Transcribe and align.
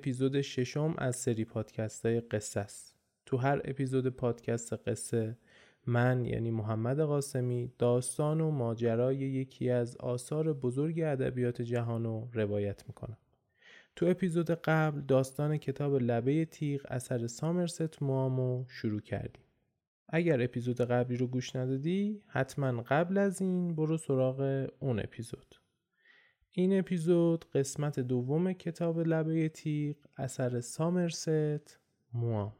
اپیزود 0.00 0.40
ششم 0.40 0.94
از 0.98 1.16
سری 1.16 1.44
پادکست 1.44 2.06
های 2.06 2.20
قصه 2.20 2.60
است. 2.60 2.96
تو 3.26 3.36
هر 3.36 3.60
اپیزود 3.64 4.08
پادکست 4.08 4.88
قصه 4.88 5.36
من 5.86 6.24
یعنی 6.24 6.50
محمد 6.50 7.00
قاسمی 7.00 7.72
داستان 7.78 8.40
و 8.40 8.50
ماجرای 8.50 9.16
یکی 9.16 9.70
از 9.70 9.96
آثار 9.96 10.52
بزرگ 10.52 11.00
ادبیات 11.00 11.62
جهان 11.62 12.04
رو 12.04 12.28
روایت 12.32 12.88
می‌کنم. 12.88 13.16
تو 13.96 14.06
اپیزود 14.06 14.50
قبل 14.50 15.00
داستان 15.00 15.56
کتاب 15.56 15.94
لبه 15.94 16.44
تیغ 16.44 16.80
اثر 16.88 17.26
سامرست 17.26 18.02
موامو 18.02 18.64
شروع 18.68 19.00
کردیم. 19.00 19.44
اگر 20.08 20.42
اپیزود 20.42 20.80
قبلی 20.80 21.16
رو 21.16 21.26
گوش 21.26 21.56
ندادی 21.56 22.22
حتما 22.26 22.82
قبل 22.82 23.18
از 23.18 23.40
این 23.40 23.74
برو 23.74 23.96
سراغ 23.96 24.68
اون 24.78 25.00
اپیزود. 25.00 25.54
این 26.52 26.78
اپیزود 26.78 27.44
قسمت 27.44 28.00
دوم 28.00 28.52
کتاب 28.52 29.00
لبه 29.00 29.48
تیغ 29.48 29.96
اثر 30.16 30.60
سامرست 30.60 31.78
موام 32.14 32.52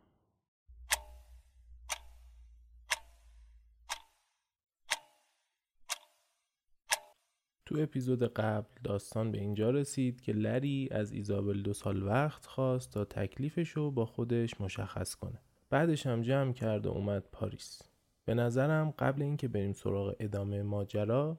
تو 7.66 7.78
اپیزود 7.78 8.22
قبل 8.22 8.68
داستان 8.84 9.32
به 9.32 9.38
اینجا 9.38 9.70
رسید 9.70 10.20
که 10.20 10.32
لری 10.32 10.88
از 10.90 11.12
ایزابل 11.12 11.62
دو 11.62 11.72
سال 11.72 12.02
وقت 12.02 12.46
خواست 12.46 12.92
تا 12.92 13.04
تکلیفش 13.04 13.70
رو 13.70 13.90
با 13.90 14.06
خودش 14.06 14.60
مشخص 14.60 15.14
کنه. 15.14 15.40
بعدش 15.70 16.06
هم 16.06 16.22
جمع 16.22 16.52
کرد 16.52 16.86
و 16.86 16.90
اومد 16.90 17.24
پاریس. 17.32 17.82
به 18.24 18.34
نظرم 18.34 18.90
قبل 18.90 19.22
اینکه 19.22 19.48
بریم 19.48 19.72
سراغ 19.72 20.14
ادامه 20.20 20.62
ماجرا 20.62 21.38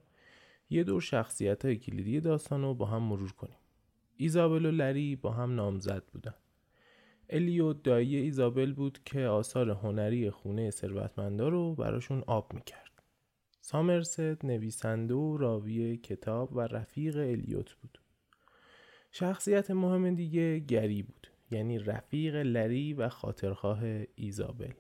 یه 0.72 0.84
دور 0.84 1.02
شخصیت 1.02 1.66
های 1.66 1.76
کلیدی 1.76 2.20
داستان 2.20 2.62
رو 2.62 2.74
با 2.74 2.86
هم 2.86 3.04
مرور 3.04 3.32
کنیم. 3.32 3.58
ایزابل 4.18 4.66
و 4.66 4.72
لری 4.72 5.16
با 5.16 5.32
هم 5.32 5.56
نامزد 5.56 6.04
بودن. 6.14 6.36
الیوت 7.30 7.84
دایی 7.84 8.16
ایزابل 8.16 8.74
بود 8.74 9.00
که 9.06 9.26
آثار 9.26 9.70
هنری 9.70 10.30
خونه 10.30 10.70
ثروتمندا 10.70 11.50
رو 11.50 11.76
براشون 11.76 12.24
آب 12.28 12.54
می‌کرد. 12.54 13.04
سامرست 13.62 14.46
نویسنده 14.46 15.14
و 15.14 15.38
راوی 15.38 15.98
کتاب 15.98 16.56
و 16.56 16.60
رفیق 16.60 17.18
الیوت 17.18 17.74
بود. 17.74 18.02
شخصیت 19.12 19.72
مهم 19.72 20.16
دیگه 20.16 20.60
گری 20.60 21.04
بود 21.04 21.28
یعنی 21.52 21.80
رفیق 21.80 22.36
لری 22.36 22.94
و 22.94 23.10
خاطرخواه 23.10 23.80
ایزابل 24.16 24.74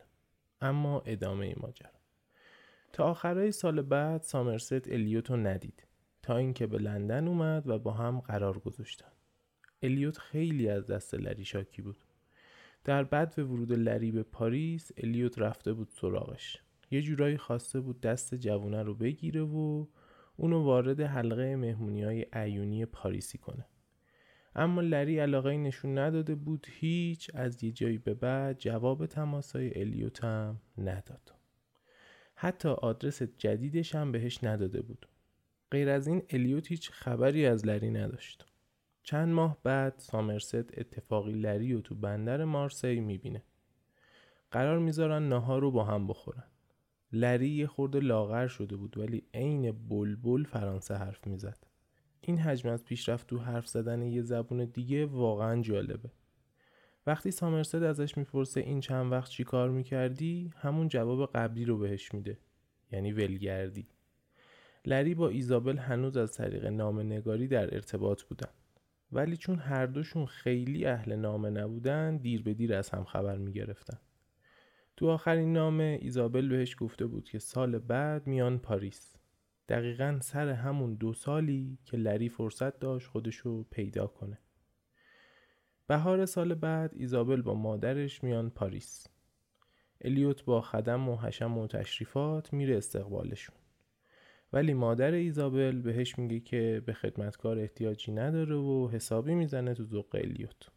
اما 0.61 0.99
ادامه 1.05 1.55
ماجرا 1.57 2.00
تا 2.93 3.03
آخرای 3.03 3.51
سال 3.51 3.81
بعد 3.81 4.21
سامرست 4.21 4.87
الیوت 4.87 5.29
رو 5.29 5.37
ندید 5.37 5.87
تا 6.21 6.37
اینکه 6.37 6.67
به 6.67 6.77
لندن 6.77 7.27
اومد 7.27 7.67
و 7.67 7.79
با 7.79 7.91
هم 7.91 8.19
قرار 8.19 8.59
گذاشتن. 8.59 9.11
الیوت 9.83 10.17
خیلی 10.17 10.69
از 10.69 10.87
دست 10.87 11.13
لری 11.13 11.45
شاکی 11.45 11.81
بود. 11.81 11.97
در 12.83 13.03
بعد 13.03 13.35
به 13.35 13.43
ورود 13.43 13.71
لری 13.71 14.11
به 14.11 14.23
پاریس 14.23 14.91
الیوت 14.97 15.39
رفته 15.39 15.73
بود 15.73 15.89
سراغش. 15.91 16.57
یه 16.91 17.01
جورایی 17.01 17.37
خواسته 17.37 17.79
بود 17.79 18.01
دست 18.01 18.35
جوونه 18.35 18.83
رو 18.83 18.95
بگیره 18.95 19.41
و 19.41 19.85
اونو 20.35 20.63
وارد 20.63 21.01
حلقه 21.01 21.55
مهمونی 21.55 22.03
های 22.03 22.25
عیونی 22.33 22.85
پاریسی 22.85 23.37
کنه. 23.37 23.65
اما 24.55 24.81
لری 24.81 25.19
علاقه 25.19 25.57
نشون 25.57 25.97
نداده 25.97 26.35
بود 26.35 26.67
هیچ 26.69 27.31
از 27.33 27.63
یه 27.63 27.71
جایی 27.71 27.97
به 27.97 28.13
بعد 28.13 28.59
جواب 28.59 29.05
تماسای 29.05 29.79
الیوت 29.81 30.23
هم 30.23 30.61
نداد. 30.77 31.40
حتی 32.43 32.69
آدرس 32.69 33.23
جدیدش 33.23 33.95
هم 33.95 34.11
بهش 34.11 34.43
نداده 34.43 34.81
بود. 34.81 35.07
غیر 35.71 35.89
از 35.89 36.07
این 36.07 36.23
الیوت 36.29 36.67
هیچ 36.67 36.91
خبری 36.91 37.45
از 37.45 37.65
لری 37.65 37.91
نداشت. 37.91 38.45
چند 39.03 39.33
ماه 39.33 39.57
بعد 39.63 39.93
سامرست 39.97 40.55
اتفاقی 40.55 41.31
لری 41.31 41.73
و 41.73 41.81
تو 41.81 41.95
بندر 41.95 42.43
مارسی 42.43 42.99
می‌بینه. 42.99 43.43
قرار 44.51 44.79
می‌ذارن 44.79 45.29
نهار 45.29 45.61
رو 45.61 45.71
با 45.71 45.83
هم 45.83 46.07
بخورن. 46.07 46.43
لری 47.11 47.49
یه 47.49 47.67
خورده 47.67 47.99
لاغر 47.99 48.47
شده 48.47 48.75
بود 48.75 48.97
ولی 48.97 49.23
عین 49.33 49.71
بلبل 49.71 50.43
فرانسه 50.43 50.95
حرف 50.95 51.27
می‌زد. 51.27 51.67
این 52.21 52.37
حجم 52.37 52.69
از 52.69 52.85
پیشرفت 52.85 53.27
تو 53.27 53.37
حرف 53.37 53.67
زدن 53.67 54.01
یه 54.01 54.21
زبون 54.21 54.65
دیگه 54.65 55.05
واقعا 55.05 55.61
جالبه. 55.61 56.09
وقتی 57.07 57.31
سامرست 57.31 57.75
ازش 57.75 58.17
می‌پرسه 58.17 58.61
این 58.61 58.79
چند 58.79 59.11
وقت 59.11 59.31
چی 59.31 59.43
کار 59.43 59.69
می‌کردی 59.69 60.51
همون 60.57 60.87
جواب 60.87 61.31
قبلی 61.35 61.65
رو 61.65 61.77
بهش 61.77 62.13
میده 62.13 62.37
یعنی 62.91 63.11
ولگردی. 63.11 63.87
لری 64.85 65.15
با 65.15 65.29
ایزابل 65.29 65.77
هنوز 65.77 66.17
از 66.17 66.33
طریق 66.33 66.65
نامه 66.65 67.03
نگاری 67.03 67.47
در 67.47 67.73
ارتباط 67.73 68.23
بودن. 68.23 68.49
ولی 69.11 69.37
چون 69.37 69.59
هر 69.59 69.85
دوشون 69.85 70.25
خیلی 70.25 70.85
اهل 70.85 71.15
نامه 71.15 71.49
نبودن 71.49 72.17
دیر 72.17 72.43
به 72.43 72.53
دیر 72.53 72.73
از 72.73 72.89
هم 72.89 73.03
خبر 73.03 73.37
می‌گرفتن. 73.37 73.99
تو 74.97 75.07
آخرین 75.07 75.53
نامه 75.53 75.99
ایزابل 76.01 76.49
بهش 76.49 76.75
گفته 76.79 77.05
بود 77.05 77.23
که 77.29 77.39
سال 77.39 77.79
بعد 77.79 78.27
میان 78.27 78.59
پاریس. 78.59 79.15
دقیقا 79.69 80.19
سر 80.21 80.49
همون 80.49 80.93
دو 80.95 81.13
سالی 81.13 81.77
که 81.85 81.97
لری 81.97 82.29
فرصت 82.29 82.79
داشت 82.79 83.07
خودشو 83.07 83.63
پیدا 83.63 84.07
کنه. 84.07 84.37
بهار 85.91 86.25
سال 86.25 86.53
بعد 86.53 86.91
ایزابل 86.95 87.41
با 87.41 87.53
مادرش 87.53 88.23
میان 88.23 88.49
پاریس. 88.49 89.07
الیوت 90.01 90.45
با 90.45 90.61
خدم 90.61 91.09
و 91.09 91.17
حشم 91.17 91.57
و 91.57 91.67
تشریفات 91.67 92.53
میره 92.53 92.77
استقبالشون. 92.77 93.55
ولی 94.53 94.73
مادر 94.73 95.11
ایزابل 95.11 95.81
بهش 95.81 96.19
میگه 96.19 96.39
که 96.39 96.81
به 96.85 96.93
خدمتکار 96.93 97.59
احتیاجی 97.59 98.11
نداره 98.11 98.55
و 98.55 98.89
حسابی 98.89 99.35
می‌زنه 99.35 99.73
تو 99.73 99.83
ذوق 99.83 100.15
الیوت. 100.15 100.69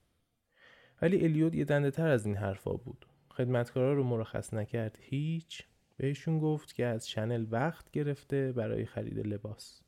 ولی 1.02 1.24
الیوت 1.24 1.54
یه 1.54 1.64
دنده 1.64 1.90
تر 1.90 2.08
از 2.08 2.26
این 2.26 2.36
حرفا 2.36 2.72
بود. 2.72 3.06
خدمتکارا 3.28 3.94
رو 3.94 4.04
مرخص 4.04 4.54
نکرد 4.54 4.98
هیچ. 5.00 5.64
بهشون 5.96 6.38
گفت 6.38 6.74
که 6.74 6.86
از 6.86 7.08
شنل 7.08 7.46
وقت 7.50 7.90
گرفته 7.90 8.52
برای 8.52 8.86
خرید 8.86 9.18
لباس. 9.18 9.83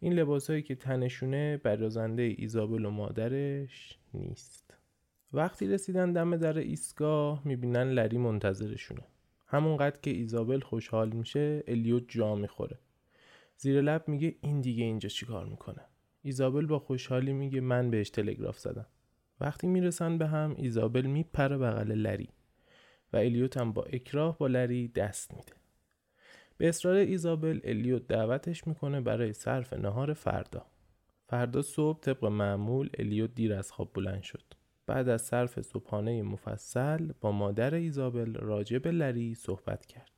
این 0.00 0.12
لباسهایی 0.12 0.62
که 0.62 0.74
تنشونه 0.74 1.56
برازنده 1.56 2.34
ایزابل 2.38 2.84
و 2.84 2.90
مادرش 2.90 3.98
نیست. 4.14 4.74
وقتی 5.32 5.66
رسیدن 5.66 6.12
دم 6.12 6.36
در 6.36 6.58
ایستگاه 6.58 7.42
می‌بینن 7.44 7.90
لری 7.90 8.18
منتظرشونه. 8.18 9.02
همونقدر 9.46 10.00
که 10.00 10.10
ایزابل 10.10 10.60
خوشحال 10.60 11.12
میشه 11.12 11.64
الیوت 11.68 12.04
جا 12.08 12.34
می‌خوره. 12.34 12.78
زیر 13.56 13.80
لب 13.80 14.08
میگه 14.08 14.36
این 14.40 14.60
دیگه 14.60 14.84
اینجا 14.84 15.08
چیکار 15.08 15.46
می‌کنه؟ 15.46 15.80
ایزابل 16.22 16.66
با 16.66 16.78
خوشحالی 16.78 17.32
میگه 17.32 17.60
من 17.60 17.90
بهش 17.90 18.10
تلگراف 18.10 18.58
زدم. 18.58 18.86
وقتی 19.40 19.66
می‌رسن 19.66 20.18
به 20.18 20.26
هم 20.26 20.54
ایزابل 20.56 21.06
میپره 21.06 21.58
بغل 21.58 21.92
لری 21.92 22.28
و 23.12 23.16
الیوت 23.16 23.56
هم 23.56 23.72
با 23.72 23.84
اکراه 23.84 24.38
با 24.38 24.46
لری 24.46 24.88
دست 24.88 25.34
میده. 25.34 25.52
به 26.58 26.68
اصرار 26.68 26.94
ایزابل 26.94 27.60
الیوت 27.64 28.06
دعوتش 28.06 28.66
می‌کنه 28.66 29.00
برای 29.00 29.32
صرف 29.32 29.72
نهار 29.72 30.12
فردا. 30.12 30.66
فردا 31.26 31.62
صبح 31.62 32.00
طبق 32.00 32.24
معمول 32.24 32.90
الیوت 32.98 33.34
دیر 33.34 33.54
از 33.54 33.72
خواب 33.72 33.92
بلند 33.94 34.22
شد. 34.22 34.44
بعد 34.86 35.08
از 35.08 35.22
صرف 35.22 35.60
صبحانه 35.60 36.22
مفصل 36.22 37.12
با 37.20 37.32
مادر 37.32 37.74
ایزابل 37.74 38.34
راجع 38.34 38.78
به 38.78 38.90
لری 38.90 39.34
صحبت 39.34 39.86
کرد. 39.86 40.12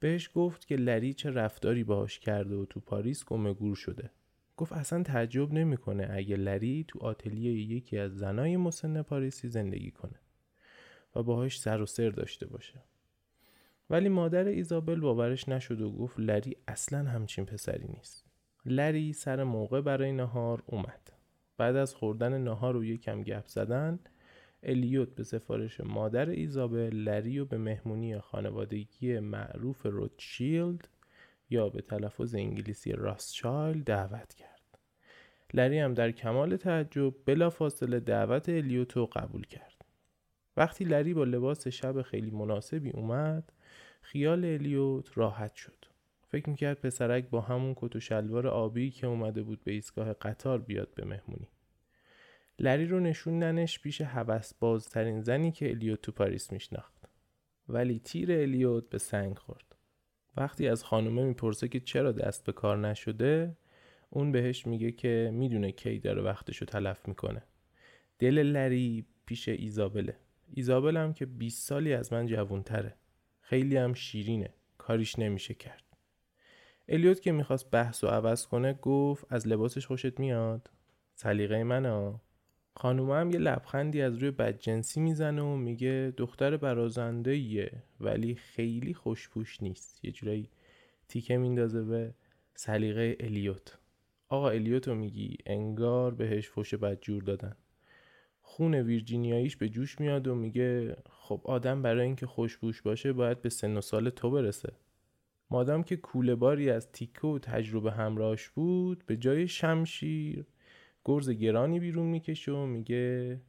بهش 0.00 0.30
گفت 0.34 0.66
که 0.66 0.76
لری 0.76 1.14
چه 1.14 1.30
رفتاری 1.30 1.84
باهاش 1.84 2.18
کرده 2.18 2.54
و 2.54 2.64
تو 2.64 2.80
پاریس 2.80 3.24
گمه 3.24 3.52
گور 3.52 3.76
شده. 3.76 4.10
گفت 4.56 4.72
اصلا 4.72 5.02
تعجب 5.02 5.52
نمی‌کنه 5.52 6.08
اگه 6.10 6.36
لری 6.36 6.84
تو 6.88 6.98
آتلیه 6.98 7.52
یکی 7.52 7.98
از 7.98 8.16
زنای 8.16 8.56
مسن 8.56 9.02
پاریسی 9.02 9.48
زندگی 9.48 9.90
کنه 9.90 10.20
و 11.16 11.22
باهاش 11.22 11.60
سر 11.60 11.82
و 11.82 11.86
سر 11.86 12.10
داشته 12.10 12.46
باشه. 12.46 12.82
ولی 13.90 14.08
مادر 14.08 14.44
ایزابل 14.44 15.00
باورش 15.00 15.48
نشد 15.48 15.80
و 15.80 15.92
گفت 15.92 16.20
لری 16.20 16.56
اصلا 16.68 16.98
همچین 16.98 17.44
پسری 17.44 17.88
نیست. 17.88 18.26
لری 18.66 19.12
سر 19.12 19.44
موقع 19.44 19.80
برای 19.80 20.12
نهار 20.12 20.62
اومد. 20.66 21.12
بعد 21.56 21.76
از 21.76 21.94
خوردن 21.94 22.38
نهار 22.38 22.76
و 22.76 22.84
یکم 22.84 23.22
گپ 23.22 23.46
زدن 23.46 23.98
الیوت 24.62 25.14
به 25.14 25.22
سفارش 25.22 25.80
مادر 25.80 26.28
ایزابل 26.28 26.94
لری 26.94 27.38
و 27.38 27.44
به 27.44 27.58
مهمونی 27.58 28.18
خانوادگی 28.18 29.18
معروف 29.18 29.86
روتشیلد 29.86 30.88
یا 31.50 31.68
به 31.68 31.82
تلفظ 31.82 32.34
انگلیسی 32.34 32.92
راستچایل 32.92 33.82
دعوت 33.82 34.34
کرد. 34.34 34.78
لری 35.54 35.78
هم 35.78 35.94
در 35.94 36.10
کمال 36.10 36.56
تعجب 36.56 37.14
بلافاصله 37.26 38.00
دعوت 38.00 38.48
الیوتو 38.48 39.06
قبول 39.06 39.46
کرد. 39.46 39.84
وقتی 40.56 40.84
لری 40.84 41.14
با 41.14 41.24
لباس 41.24 41.68
شب 41.68 42.02
خیلی 42.02 42.30
مناسبی 42.30 42.90
اومد 42.90 43.52
خیال 44.04 44.44
الیوت 44.44 45.18
راحت 45.18 45.54
شد. 45.54 45.84
فکر 46.28 46.50
می‌کرد 46.50 46.80
پسرک 46.80 47.28
با 47.30 47.40
همون 47.40 47.72
کت 47.76 47.96
و 47.96 48.00
شلوار 48.00 48.46
آبی 48.46 48.90
که 48.90 49.06
اومده 49.06 49.42
بود 49.42 49.64
به 49.64 49.72
ایستگاه 49.72 50.12
قطار 50.12 50.58
بیاد 50.58 50.94
به 50.94 51.04
مهمونی. 51.04 51.48
لری 52.58 52.86
رو 52.86 53.00
نشوندنش 53.00 53.80
پیش 53.80 54.00
هوس 54.00 54.54
بازترین 54.54 55.20
زنی 55.20 55.52
که 55.52 55.70
الیوت 55.70 56.02
تو 56.02 56.12
پاریس 56.12 56.52
میشناخت. 56.52 57.08
ولی 57.68 57.98
تیر 57.98 58.32
الیوت 58.32 58.90
به 58.90 58.98
سنگ 58.98 59.38
خورد. 59.38 59.76
وقتی 60.36 60.68
از 60.68 60.84
خانومه 60.84 61.24
می‌پرسه 61.24 61.68
که 61.68 61.80
چرا 61.80 62.12
دست 62.12 62.44
به 62.44 62.52
کار 62.52 62.78
نشده 62.78 63.56
اون 64.10 64.32
بهش 64.32 64.66
میگه 64.66 64.92
که 64.92 65.30
می‌دونه 65.32 65.72
کی 65.72 65.98
داره 65.98 66.22
وقتشو 66.22 66.64
تلف 66.64 67.08
می‌کنه. 67.08 67.42
دل 68.18 68.38
لری 68.38 69.06
پیش 69.26 69.48
ایزابله. 69.48 70.16
ایزابل 70.54 70.96
هم 70.96 71.12
که 71.12 71.26
20 71.26 71.68
سالی 71.68 71.92
از 71.92 72.12
من 72.12 72.26
جوونتره 72.26 72.94
خیلی 73.46 73.76
هم 73.76 73.94
شیرینه. 73.94 74.54
کاریش 74.78 75.18
نمیشه 75.18 75.54
کرد. 75.54 75.84
الیوت 76.88 77.20
که 77.20 77.32
می‌خواست 77.32 77.70
بحث 77.70 78.04
و 78.04 78.06
عوض 78.06 78.46
کنه 78.46 78.72
گفت 78.72 79.32
از 79.32 79.48
لباسش 79.48 79.86
خوشت 79.86 80.20
میاد. 80.20 80.70
سلیقه 81.14 81.64
منه 81.64 82.20
خانوم 82.76 83.10
هم 83.10 83.30
یه 83.30 83.38
لبخندی 83.38 84.02
از 84.02 84.16
روی 84.16 84.30
بدجنسی 84.30 85.00
می‌زنه 85.00 85.42
و 85.42 85.56
میگه 85.56 86.12
دختر 86.16 86.56
برازنده 86.56 87.82
ولی 88.00 88.34
خیلی 88.34 88.94
خوشپوش 88.94 89.62
نیست. 89.62 90.04
یه 90.04 90.12
جورایی 90.12 90.50
تیکه 91.08 91.36
میندازه 91.36 91.82
به 91.82 92.14
سلیقه 92.54 93.16
الیوت. 93.20 93.78
آقا 94.28 94.50
الیوتو 94.50 94.94
میگی؟ 94.94 95.36
انگار 95.46 96.14
بهش 96.14 96.48
فوش 96.48 96.74
بدجور 96.74 97.22
دادن. 97.22 97.56
خون 98.46 98.74
ویرجینیاییش 98.74 99.56
به 99.56 99.68
جوش 99.68 100.00
میاد 100.00 100.26
و 100.26 100.34
میگه 100.34 100.96
خب 101.10 101.40
آدم 101.44 101.82
برای 101.82 102.06
اینکه 102.06 102.26
خوشبوش 102.26 102.82
باشه 102.82 103.12
باید 103.12 103.42
به 103.42 103.48
سن 103.48 103.76
و 103.76 103.80
سال 103.80 104.10
تو 104.10 104.30
برسه. 104.30 104.72
مادام 105.50 105.82
که 105.82 105.96
کوله 105.96 106.34
باری 106.34 106.70
از 106.70 106.92
تیکه 106.92 107.26
و 107.26 107.38
تجربه 107.38 107.92
همراهش 107.92 108.48
بود 108.48 109.04
به 109.06 109.16
جای 109.16 109.48
شمشیر 109.48 110.46
گرز 111.04 111.30
گرانی 111.30 111.80
بیرون 111.80 112.06
می‌کشه 112.06 112.52
و 112.52 112.66
میگه 112.66 113.40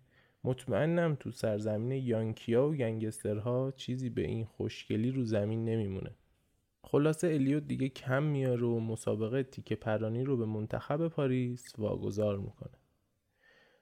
مطمئنم 0.43 1.15
تو 1.19 1.31
سرزمین 1.31 1.91
یانکیا 1.91 2.67
و 2.67 2.73
گنگسترها 2.73 3.73
چیزی 3.77 4.09
به 4.09 4.21
این 4.21 4.45
خوشگلی 4.45 5.11
رو 5.11 5.23
زمین 5.23 5.65
نمیمونه. 5.65 6.11
خلاصه 6.83 7.27
الیوت 7.27 7.67
دیگه 7.67 7.89
کم 7.89 8.23
میاره 8.23 8.67
و 8.67 8.79
مسابقه 8.79 9.43
تیکه 9.43 9.75
پرانی 9.75 10.23
رو 10.23 10.37
به 10.37 10.45
منتخب 10.45 11.07
پاریس 11.07 11.73
واگذار 11.77 12.37
می‌کنه. 12.37 12.84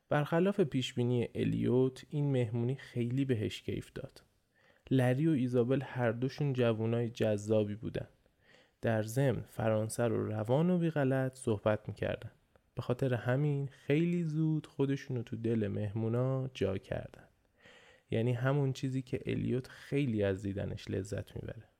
برخلاف 0.10 0.60
پیشبینی 0.60 1.28
الیوت 1.36 2.06
این 2.10 2.32
مهمونی 2.32 2.76
خیلی 2.76 3.26
بهش 3.26 3.62
کیف 3.62 3.92
داد. 3.94 4.24
لری 4.92 5.28
و 5.28 5.32
ایزابل 5.32 5.82
هر 5.82 6.12
دوشون 6.12 6.54
جوونای 6.54 7.10
جذابی 7.10 7.76
بودن. 7.76 8.08
در 8.82 9.04
ضمن 9.04 9.42
فرانسه 9.42 10.04
رو 10.04 10.28
روان 10.28 10.70
و 10.70 10.78
بیغلط 10.78 11.36
صحبت 11.36 11.88
می‌کردن. 11.88 12.32
به 12.76 12.82
خاطر 12.82 13.14
همین 13.14 13.68
خیلی 13.68 14.24
زود 14.24 14.68
خودشونو 14.68 15.24
تو 15.24 15.36
دل 15.36 15.68
مهمونا 15.68 16.50
جا 16.54 16.78
کردن. 16.78 17.24
یعنی 18.12 18.34
همون 18.34 18.74
چیزی 18.74 19.02
که 19.02 19.20
الیوت 19.26 19.68
خیلی 19.68 20.24
از 20.24 20.42
دیدنش 20.42 20.90
لذت 20.90 21.36
می‌بره. 21.36 21.73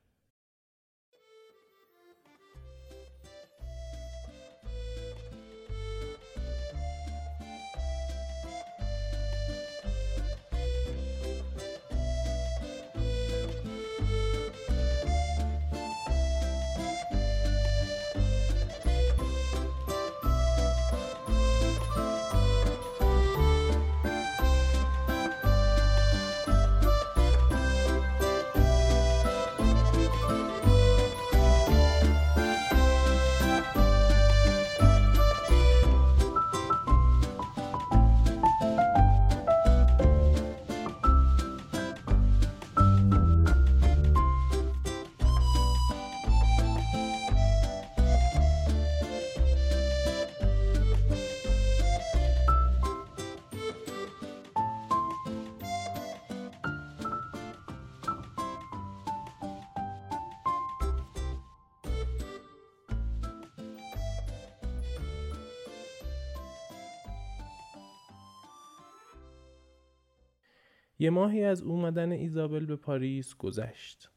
یه 70.98 71.10
ماهی 71.10 71.44
از 71.44 71.62
اومدن 71.62 72.12
ایزابل 72.12 72.66
به 72.66 72.76
پاریس 72.76 73.34
گذشت. 73.34 74.10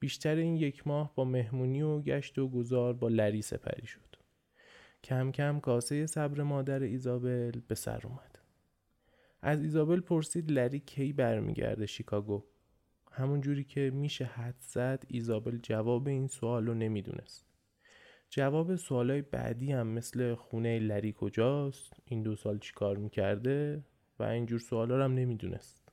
بیشتر 0.00 0.36
این 0.36 0.56
یک 0.56 0.86
ماه 0.86 1.14
با 1.14 1.24
مهمونی 1.24 1.82
و 1.82 2.00
گشت 2.00 2.38
و 2.38 2.48
گذار 2.48 2.92
با 2.92 3.08
لری 3.08 3.42
سپری 3.42 3.86
شد. 3.86 4.16
کم 5.04 5.32
کم 5.32 5.60
کاسه 5.60 6.06
صبر 6.06 6.42
مادر 6.42 6.82
ایزابل 6.82 7.60
به 7.68 7.74
سر 7.74 8.00
اومد. 8.04 8.38
از 9.42 9.62
ایزابل 9.62 10.00
پرسید 10.00 10.50
لری 10.50 10.80
کی 10.80 11.12
برمیگرده 11.12 11.86
شیکاگو. 11.86 12.44
همون 13.12 13.40
جوری 13.40 13.64
که 13.64 13.90
میشه 13.94 14.24
حد 14.24 14.56
زد 14.60 15.04
ایزابل 15.08 15.58
جواب 15.62 16.08
این 16.08 16.26
سوال 16.26 16.66
رو 16.66 16.74
نمی‌دونست. 16.74 17.46
جواب 18.30 18.76
سوالای 18.76 19.22
بعدی 19.22 19.72
هم 19.72 19.86
مثل 19.86 20.34
خونه 20.34 20.78
لری 20.78 21.14
کجاست 21.16 21.92
این 22.04 22.22
دو 22.22 22.36
سال 22.36 22.58
چیکار 22.58 22.96
می‌کرده 22.96 23.84
و 24.18 24.22
اینجور 24.22 24.58
سوالا 24.58 24.96
رو 24.96 25.02
هم 25.04 25.14
نمی‌دونست. 25.14 25.83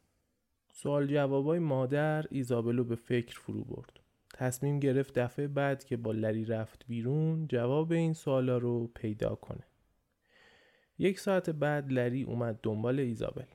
سوال 0.83 1.07
جوابای 1.07 1.59
مادر 1.59 2.25
ایزابلو 2.29 2.83
به 2.83 2.95
فکر 2.95 3.39
فرو 3.39 3.63
برد. 3.63 3.99
تصمیم 4.33 4.79
گرفت 4.79 5.19
دفعه 5.19 5.47
بعد 5.47 5.83
که 5.83 5.97
با 5.97 6.11
لری 6.11 6.45
رفت 6.45 6.85
بیرون 6.87 7.47
جواب 7.47 7.91
این 7.91 8.13
سوالا 8.13 8.57
رو 8.57 8.87
پیدا 8.87 9.35
کنه. 9.35 9.63
یک 10.97 11.19
ساعت 11.19 11.49
بعد 11.49 11.91
لری 11.91 12.23
اومد 12.23 12.59
دنبال 12.63 12.99
ایزابل. 12.99 13.45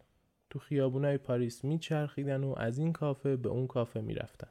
تو 0.51 0.59
خیابونای 0.59 1.19
پاریس 1.19 1.65
میچرخیدن 1.65 2.45
و 2.45 2.55
از 2.57 2.79
این 2.79 2.93
کافه 2.93 3.37
به 3.37 3.49
اون 3.49 3.67
کافه 3.67 4.01
می‌رفتن. 4.01 4.51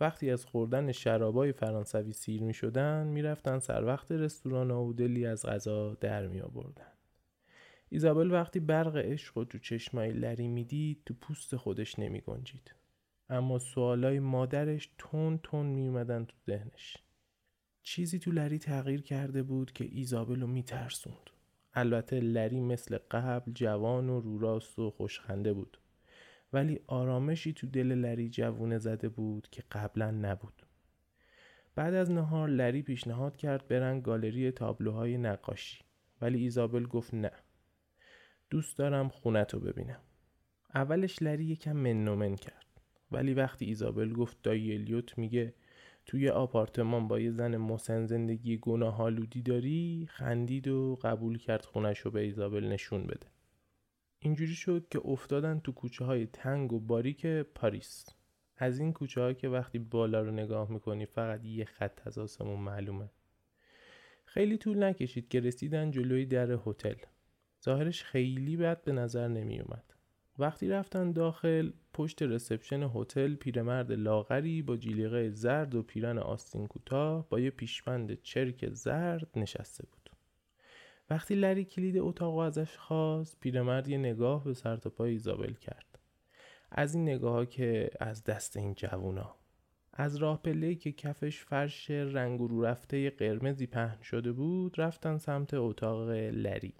وقتی 0.00 0.30
از 0.30 0.44
خوردن 0.44 0.92
شرابای 0.92 1.52
فرانسوی 1.52 2.12
سیر 2.12 2.42
می 2.42 2.54
می‌رفتن 3.04 3.58
سر 3.58 3.84
وقت 3.84 4.12
رستوران 4.12 4.70
و 4.70 4.92
دلی 4.92 5.26
از 5.26 5.46
غذا 5.46 5.94
در 5.94 6.26
می 6.26 6.40
آوردن. 6.40 6.97
ایزابل 7.90 8.30
وقتی 8.30 8.60
برق 8.60 8.96
عشق 8.96 9.38
و 9.38 9.44
تو 9.44 9.58
چشمای 9.58 10.12
لری 10.12 10.48
می‌دید 10.48 11.02
تو 11.06 11.14
پوست 11.14 11.56
خودش 11.56 11.98
نمی 11.98 12.20
گنجید. 12.20 12.74
اما 13.28 13.58
سوالای 13.58 14.20
مادرش 14.20 14.90
تون 14.98 15.38
تون 15.42 15.66
می 15.66 15.88
اومدن 15.88 16.24
تو 16.24 16.36
ذهنش. 16.46 16.96
چیزی 17.82 18.18
تو 18.18 18.30
لری 18.30 18.58
تغییر 18.58 19.02
کرده 19.02 19.42
بود 19.42 19.72
که 19.72 19.88
ایزابل 19.90 20.40
رو 20.40 20.46
می 20.46 20.62
ترسوند. 20.62 21.30
البته 21.74 22.20
لری 22.20 22.60
مثل 22.60 22.98
قبل 23.10 23.52
جوان 23.52 24.08
و 24.08 24.20
روراست 24.20 24.78
و 24.78 24.90
خوشخنده 24.90 25.52
بود. 25.52 25.78
ولی 26.52 26.80
آرامشی 26.86 27.52
تو 27.52 27.66
دل 27.66 27.86
لری 27.86 28.28
جوونه 28.28 28.78
زده 28.78 29.08
بود 29.08 29.48
که 29.50 29.62
قبلا 29.72 30.10
نبود. 30.10 30.62
بعد 31.74 31.94
از 31.94 32.10
نهار 32.10 32.48
لری 32.48 32.82
پیشنهاد 32.82 33.36
کرد 33.36 33.68
برن 33.68 34.00
گالری 34.00 34.50
تابلوهای 34.50 35.18
نقاشی 35.18 35.78
ولی 36.20 36.38
ایزابل 36.38 36.86
گفت 36.86 37.14
نه 37.14 37.30
دوست 38.50 38.78
دارم 38.78 39.08
خونت 39.08 39.54
رو 39.54 39.60
ببینم. 39.60 40.00
اولش 40.74 41.22
لری 41.22 41.44
یکم 41.44 41.72
منومن 41.76 42.36
کرد. 42.36 42.66
ولی 43.12 43.34
وقتی 43.34 43.64
ایزابل 43.64 44.12
گفت 44.12 44.42
دایی 44.42 44.74
الیوت 44.74 45.18
میگه 45.18 45.54
توی 46.06 46.28
آپارتمان 46.28 47.08
با 47.08 47.20
یه 47.20 47.30
زن 47.30 47.56
مسن 47.56 48.06
زندگی 48.06 48.58
گناه 48.58 49.02
آلودی 49.02 49.42
داری؟ 49.42 50.08
خندید 50.10 50.68
و 50.68 50.98
قبول 51.02 51.38
کرد 51.38 51.64
خونش 51.64 51.98
رو 51.98 52.10
به 52.10 52.20
ایزابل 52.20 52.64
نشون 52.64 53.06
بده. 53.06 53.26
اینجوری 54.18 54.54
شد 54.54 54.86
که 54.90 55.00
افتادن 55.04 55.60
تو 55.60 55.72
کوچه 55.72 56.04
های 56.04 56.26
تنگ 56.26 56.72
و 56.72 56.80
باریک 56.80 57.26
پاریس. 57.26 58.06
از 58.56 58.78
این 58.78 58.92
کوچه 58.92 59.20
ها 59.20 59.32
که 59.32 59.48
وقتی 59.48 59.78
بالا 59.78 60.22
رو 60.22 60.30
نگاه 60.30 60.72
می‌کنی 60.72 61.06
فقط 61.06 61.44
یه 61.44 61.64
خط 61.64 62.06
از 62.06 62.18
آسمون 62.18 62.60
معلومه. 62.60 63.10
خیلی 64.24 64.58
طول 64.58 64.82
نکشید 64.82 65.28
که 65.28 65.40
رسیدن 65.40 65.90
جلوی 65.90 66.26
در 66.26 66.58
هتل. 66.66 66.94
ظاهرش 67.64 68.02
خیلی 68.02 68.56
بد 68.56 68.84
به 68.84 68.92
نظر 68.92 69.28
نمی 69.28 69.60
اومد. 69.60 69.84
وقتی 70.38 70.68
رفتن 70.68 71.12
داخل 71.12 71.72
پشت 71.92 72.22
رسپشن 72.22 72.90
هتل 72.94 73.34
پیرمرد 73.34 73.92
لاغری 73.92 74.62
با 74.62 74.76
جیلیقه 74.76 75.30
زرد 75.30 75.74
و 75.74 75.82
پیرن 75.82 76.18
آستین 76.18 76.66
کوتاه 76.66 77.28
با 77.28 77.40
یه 77.40 77.50
پیشبند 77.50 78.22
چرک 78.22 78.68
زرد 78.68 79.28
نشسته 79.36 79.86
بود. 79.92 80.10
وقتی 81.10 81.34
لری 81.34 81.64
کلید 81.64 81.98
اتاق 81.98 82.38
ازش 82.38 82.76
خواست 82.76 83.40
پیرمرد 83.40 83.88
یه 83.88 83.98
نگاه 83.98 84.44
به 84.44 84.54
سر 84.54 84.76
تا 84.76 84.90
پای 84.90 85.10
ایزابل 85.10 85.52
کرد. 85.52 85.98
از 86.70 86.94
این 86.94 87.02
نگاه 87.02 87.32
ها 87.32 87.44
که 87.44 87.90
از 88.00 88.24
دست 88.24 88.56
این 88.56 88.74
جوونا 88.74 89.34
از 89.92 90.16
راه 90.16 90.42
پله 90.42 90.74
که 90.74 90.92
کفش 90.92 91.44
فرش 91.44 91.90
رنگ 91.90 92.40
رو 92.40 92.62
رفته 92.62 93.10
قرمزی 93.10 93.66
پهن 93.66 94.02
شده 94.02 94.32
بود 94.32 94.80
رفتن 94.80 95.18
سمت 95.18 95.54
اتاق 95.54 96.08
لری 96.10 96.74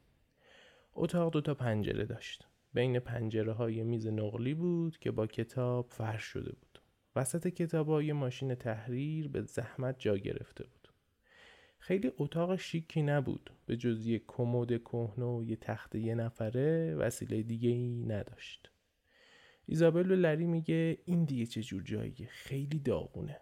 اتاق 0.98 1.32
دوتا 1.32 1.54
پنجره 1.54 2.04
داشت. 2.04 2.46
بین 2.74 2.98
پنجره 2.98 3.52
های 3.52 3.82
میز 3.82 4.06
نقلی 4.06 4.54
بود 4.54 4.98
که 4.98 5.10
با 5.10 5.26
کتاب 5.26 5.86
فرش 5.90 6.22
شده 6.22 6.52
بود. 6.52 6.82
وسط 7.16 7.48
کتاب 7.48 8.02
یه 8.02 8.12
ماشین 8.12 8.54
تحریر 8.54 9.28
به 9.28 9.42
زحمت 9.42 9.96
جا 9.98 10.16
گرفته 10.16 10.64
بود. 10.64 10.88
خیلی 11.78 12.12
اتاق 12.18 12.56
شیکی 12.56 13.02
نبود 13.02 13.50
به 13.66 13.76
جز 13.76 14.06
یه 14.06 14.22
کمد 14.26 14.82
کهنه 14.82 15.24
و 15.24 15.44
یه 15.44 15.56
تخت 15.56 15.94
یه 15.94 16.14
نفره 16.14 16.94
وسیله 16.94 17.42
دیگه 17.42 17.70
ای 17.70 18.04
نداشت. 18.06 18.70
ایزابل 19.66 20.10
و 20.10 20.16
لری 20.16 20.46
میگه 20.46 20.98
این 21.04 21.24
دیگه 21.24 21.46
چه 21.46 21.62
جور 21.62 21.82
جاییه؟ 21.82 22.26
خیلی 22.26 22.78
داغونه. 22.78 23.40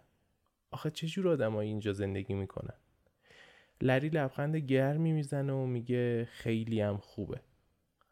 آخه 0.71 0.91
چه 0.91 1.07
جور 1.07 1.27
آدمایی 1.27 1.69
اینجا 1.69 1.93
زندگی 1.93 2.33
می‌کنن؟ 2.33 2.75
لری 3.81 4.09
لبخند 4.09 4.55
گرمی 4.55 5.11
می‌زنه 5.11 5.53
و 5.53 5.65
میگه 5.65 6.25
خیلی 6.25 6.81
هم 6.81 6.97
خوبه. 6.97 7.41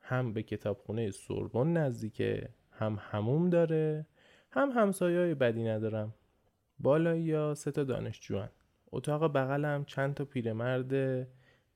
هم 0.08 0.34
به 0.34 0.44
کتابخونه 0.44 1.12
سوربن 1.12 1.68
نزدیکه 1.68 2.50
هم 2.72 2.98
هموم 3.02 3.50
داره 3.50 4.06
هم 4.52 4.70
همسایه 4.70 5.20
های 5.20 5.36
بدی 5.36 5.64
ندارم. 5.64 6.14
بالایی 6.80 7.24
یا 7.24 7.54
سه 7.56 7.72
تا 7.72 7.84
دانشجوان. 7.84 8.50
اتاق 8.92 9.34
بغلم 9.34 9.86
چند 9.86 10.14
تا 10.14 10.26
پیرمرد 10.26 11.28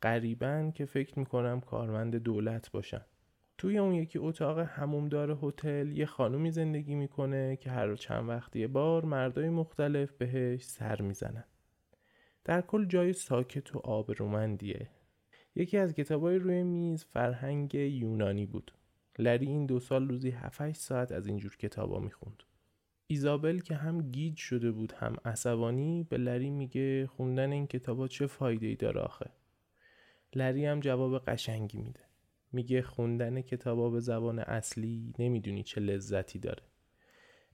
قریبن 0.01 0.71
که 0.71 0.85
فکر 0.85 1.19
می‌کنم 1.19 1.61
کارمند 1.61 2.15
دولت 2.15 2.71
باشن. 2.71 3.01
توی 3.57 3.77
اون 3.77 3.93
یکی 3.93 4.19
اتاق 4.19 4.59
همومدار 4.59 5.37
هتل 5.41 5.91
یه 5.91 6.05
خانومی 6.05 6.51
زندگی 6.51 6.95
می‌کنه 6.95 7.55
که 7.55 7.69
هر 7.69 7.95
چند 7.95 8.29
وقتی 8.29 8.67
بار 8.67 9.05
مردای 9.05 9.49
مختلف 9.49 10.11
بهش 10.11 10.63
سر 10.63 11.01
می‌زنن. 11.01 11.43
در 12.45 12.61
کل 12.61 12.85
جای 12.85 13.13
ساکت 13.13 13.75
و 13.75 13.79
آبرومندیه. 13.79 14.89
یکی 15.55 15.77
از 15.77 15.93
کتابای 15.93 16.35
روی 16.35 16.63
میز 16.63 17.05
فرهنگ 17.05 17.73
یونانی 17.75 18.45
بود. 18.45 18.71
لری 19.19 19.45
این 19.45 19.65
دو 19.65 19.79
سال 19.79 20.07
روزی 20.07 20.29
7 20.29 20.71
ساعت 20.71 21.11
از 21.11 21.27
اینجور 21.27 21.57
کتابا 21.57 21.99
می‌خوند. 21.99 22.43
ایزابل 23.07 23.59
که 23.59 23.75
هم 23.75 24.11
گیج 24.11 24.37
شده 24.37 24.71
بود 24.71 24.91
هم 24.91 25.15
عصبانی 25.25 26.03
به 26.09 26.17
لری 26.17 26.49
میگه 26.49 27.07
خوندن 27.07 27.51
این 27.51 27.67
کتابا 27.67 28.07
چه 28.07 28.27
فایده 28.27 28.67
ای 28.67 28.75
داره 28.75 29.01
آخه. 29.01 29.29
لری 30.35 30.65
هم 30.65 30.79
جواب 30.79 31.25
قشنگی 31.25 31.77
میده. 31.77 31.99
میگه 32.51 32.81
خوندن 32.81 33.41
کتابا 33.41 33.89
به 33.89 33.99
زبان 33.99 34.39
اصلی 34.39 35.13
نمی‌دونی 35.19 35.63
چه 35.63 35.81
لذتی 35.81 36.39
داره. 36.39 36.63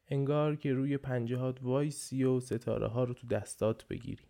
انگار 0.08 0.56
که 0.56 0.74
روی 0.74 0.98
پنجهات 0.98 1.64
وایسی 1.64 2.24
و 2.24 2.40
ستاره 2.40 2.88
ها 2.88 3.04
رو 3.04 3.14
تو 3.14 3.28
دستات 3.28 3.88
بگیری. 3.88 4.24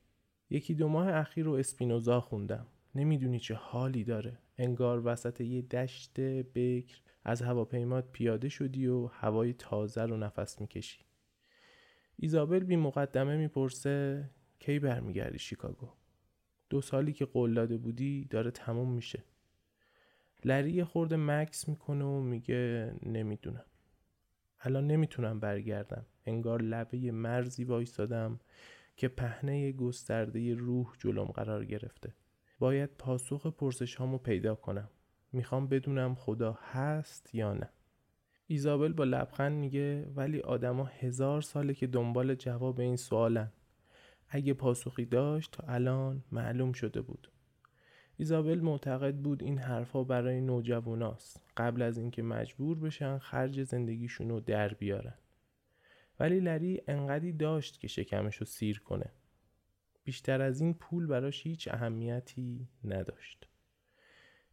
یکی 0.49 0.73
دو 0.73 0.87
ماه 0.87 1.07
اخیر 1.07 1.45
رو 1.45 1.53
اسپینوزا 1.53 2.21
خوندم. 2.21 2.67
نمی‌دونی 2.95 3.39
چه 3.39 3.53
حالی 3.53 4.03
داره. 4.03 4.37
انگار 4.57 5.01
وسط 5.07 5.41
یه 5.41 5.61
دشت 5.61 6.19
بکر 6.55 7.01
از 7.23 7.41
هواپیمات 7.41 8.11
پیاده 8.11 8.49
شدی 8.49 8.87
و 8.87 9.05
هوای 9.05 9.53
تازه 9.53 10.03
رو 10.03 10.17
نفس 10.17 10.61
می‌کشی. 10.61 10.99
ایزابل 12.15 12.59
بی 12.59 12.75
مقدمه 12.75 13.37
می‌پرسه 13.37 14.29
کی 14.59 14.79
برمیگردی 14.79 15.39
شیکاگو؟ 15.39 15.89
دو 16.69 16.81
سالی 16.81 17.13
که 17.13 17.25
قول 17.25 17.77
بودی 17.77 18.25
داره 18.25 18.51
تموم 18.51 18.91
میشه. 18.91 19.23
لری 20.45 20.83
خورده 20.83 21.15
مکس 21.15 21.69
می‌کنه 21.69 22.05
و 22.05 22.21
میگه 22.21 22.93
نمی‌دونم. 23.03 23.65
الان 24.59 24.87
نمی‌تونم 24.87 25.39
برگردم. 25.39 26.05
انگار 26.25 26.61
لبه 26.61 27.11
مرزی 27.11 27.63
وایستادم 27.63 28.39
که 28.97 29.07
پهنه 29.07 29.71
گسترده 29.71 30.53
روح 30.53 30.93
جلوم 30.97 31.27
قرار 31.27 31.65
گرفته. 31.65 32.13
باید 32.59 32.89
پاسخ 32.97 33.47
پرسش 33.47 33.95
هامو 33.95 34.17
پیدا 34.17 34.55
کنم. 34.55 34.89
می‌خوام 35.31 35.67
بدونم 35.67 36.15
خدا 36.15 36.59
هست 36.61 37.35
یا 37.35 37.53
نه. 37.53 37.69
ایزابل 38.47 38.93
با 38.93 39.03
لبخند 39.03 39.57
میگه 39.57 40.11
ولی 40.15 40.39
آدما 40.39 40.85
هزار 40.85 41.41
ساله 41.41 41.73
که 41.73 41.87
دنبال 41.87 42.35
جواب 42.35 42.79
این 42.79 42.95
سوالن. 42.95 43.51
اگه 44.29 44.53
پاسخی 44.53 45.05
داشت 45.05 45.51
تا 45.51 45.63
الان 45.67 46.23
معلوم 46.31 46.71
شده 46.71 47.01
بود. 47.01 47.31
ایزابل 48.17 48.59
معتقد 48.59 49.15
بود 49.15 49.43
این 49.43 49.57
حرفها 49.57 50.03
برای 50.03 50.41
نوجواناست. 50.41 51.41
قبل 51.57 51.81
از 51.81 51.97
اینکه 51.97 52.23
مجبور 52.23 52.79
بشن 52.79 53.17
خرج 53.17 53.63
زندگیشون 53.63 54.29
رو 54.29 54.39
در 54.39 54.73
بیارن. 54.73 55.13
ولی 56.19 56.39
لری 56.39 56.81
انقدی 56.87 57.31
داشت 57.31 57.79
که 57.79 57.87
شکمش 57.87 58.35
رو 58.35 58.45
سیر 58.45 58.79
کنه. 58.79 59.11
بیشتر 60.05 60.41
از 60.41 60.61
این 60.61 60.73
پول 60.73 61.07
براش 61.07 61.47
هیچ 61.47 61.67
اهمیتی 61.67 62.67
نداشت. 62.83 63.47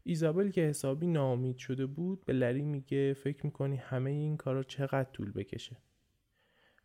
ایزابل 0.02 0.50
که 0.50 0.60
حسابی 0.60 1.06
ناامید 1.06 1.56
شده 1.56 1.86
بود 1.86 2.24
به 2.24 2.32
لری 2.32 2.64
میگه 2.64 3.14
فکر 3.14 3.46
می‌کنی 3.46 3.76
همه 3.76 4.10
این 4.10 4.36
کارا 4.36 4.62
چقدر 4.62 5.10
طول 5.12 5.32
بکشه؟ 5.32 5.76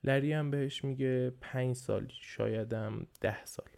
لری 0.03 0.33
هم 0.33 0.51
بهش 0.51 0.83
میگه 0.83 1.29
پنج 1.41 1.75
سال 1.75 2.07
شایدم 2.11 3.07
ده 3.21 3.45
سال. 3.45 3.69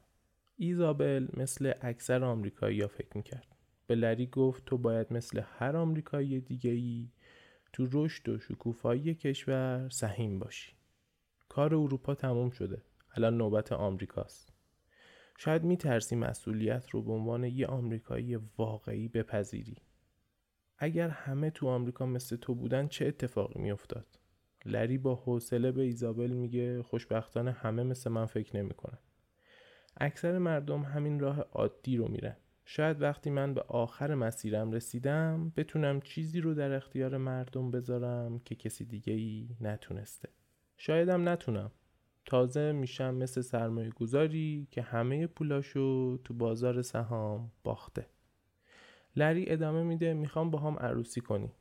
ایزابل 0.55 1.27
مثل 1.37 1.73
اکثر 1.81 2.23
آمریکایی 2.23 2.81
ها 2.81 2.87
فکر 2.87 3.17
می‌کرد. 3.17 3.55
به 3.87 3.95
لری 3.95 4.27
گفت 4.27 4.65
تو 4.65 4.77
باید 4.77 5.13
مثل 5.13 5.41
هر 5.45 5.75
آمریکایی 5.75 6.41
دیگه 6.41 6.71
ای 6.71 7.09
تو 7.73 7.87
رشد 7.91 8.29
و 8.29 8.39
شکوفایی 8.39 9.15
کشور 9.15 9.89
سهیم 9.89 10.39
باشی. 10.39 10.71
کار 11.49 11.75
اروپا 11.75 12.15
تموم 12.15 12.49
شده. 12.49 12.81
الان 13.15 13.37
نوبت 13.37 13.71
آمریکاست. 13.71 14.48
شاید 15.41 15.63
میترسی 15.63 16.15
مسئولیت 16.15 16.89
رو 16.89 17.01
به 17.01 17.11
عنوان 17.11 17.43
یه 17.43 17.67
آمریکایی 17.67 18.35
واقعی 18.57 19.07
بپذیری. 19.07 19.77
اگر 20.77 21.09
همه 21.09 21.49
تو 21.49 21.67
آمریکا 21.67 22.05
مثل 22.05 22.35
تو 22.35 22.55
بودن 22.55 22.87
چه 22.87 23.07
اتفاقی 23.07 23.59
میافتاد؟ 23.59 24.19
لری 24.65 24.97
با 24.97 25.15
حوصله 25.15 25.71
به 25.71 25.81
ایزابل 25.81 26.31
میگه 26.31 26.83
خوشبختانه 26.83 27.51
همه 27.51 27.83
مثل 27.83 28.09
من 28.09 28.25
فکر 28.25 28.57
نمی‌کنن. 28.57 28.97
اکثر 29.97 30.37
مردم 30.37 30.81
همین 30.81 31.19
راه 31.19 31.39
عادی 31.39 31.97
رو 31.97 32.07
میرن. 32.07 32.35
شاید 32.65 33.01
وقتی 33.01 33.29
من 33.29 33.53
به 33.53 33.61
آخر 33.61 34.15
مسیرم 34.15 34.71
رسیدم 34.71 35.53
بتونم 35.57 36.01
چیزی 36.01 36.41
رو 36.41 36.53
در 36.53 36.73
اختیار 36.73 37.17
مردم 37.17 37.71
بذارم 37.71 38.39
که 38.39 38.55
کسی 38.55 38.85
دیگه 38.85 39.13
ای 39.13 39.49
نتونسته. 39.61 40.29
شایدم 40.77 41.29
نتونم. 41.29 41.71
تازه 42.29 42.71
میشم 42.71 43.15
مثل 43.15 43.41
سرمایه 43.41 43.89
گذاری 43.89 44.67
که 44.71 44.81
همه 44.81 45.27
پولاشو 45.27 46.17
تو 46.17 46.33
بازار 46.33 46.81
سهام 46.81 47.51
باخته. 47.63 48.05
لری 49.15 49.51
ادامه 49.51 49.83
میده 49.83 50.13
می‌خوام 50.13 50.51
با 50.51 50.59
هم 50.59 50.75
عروسی 50.79 51.21
کنی. 51.21 51.51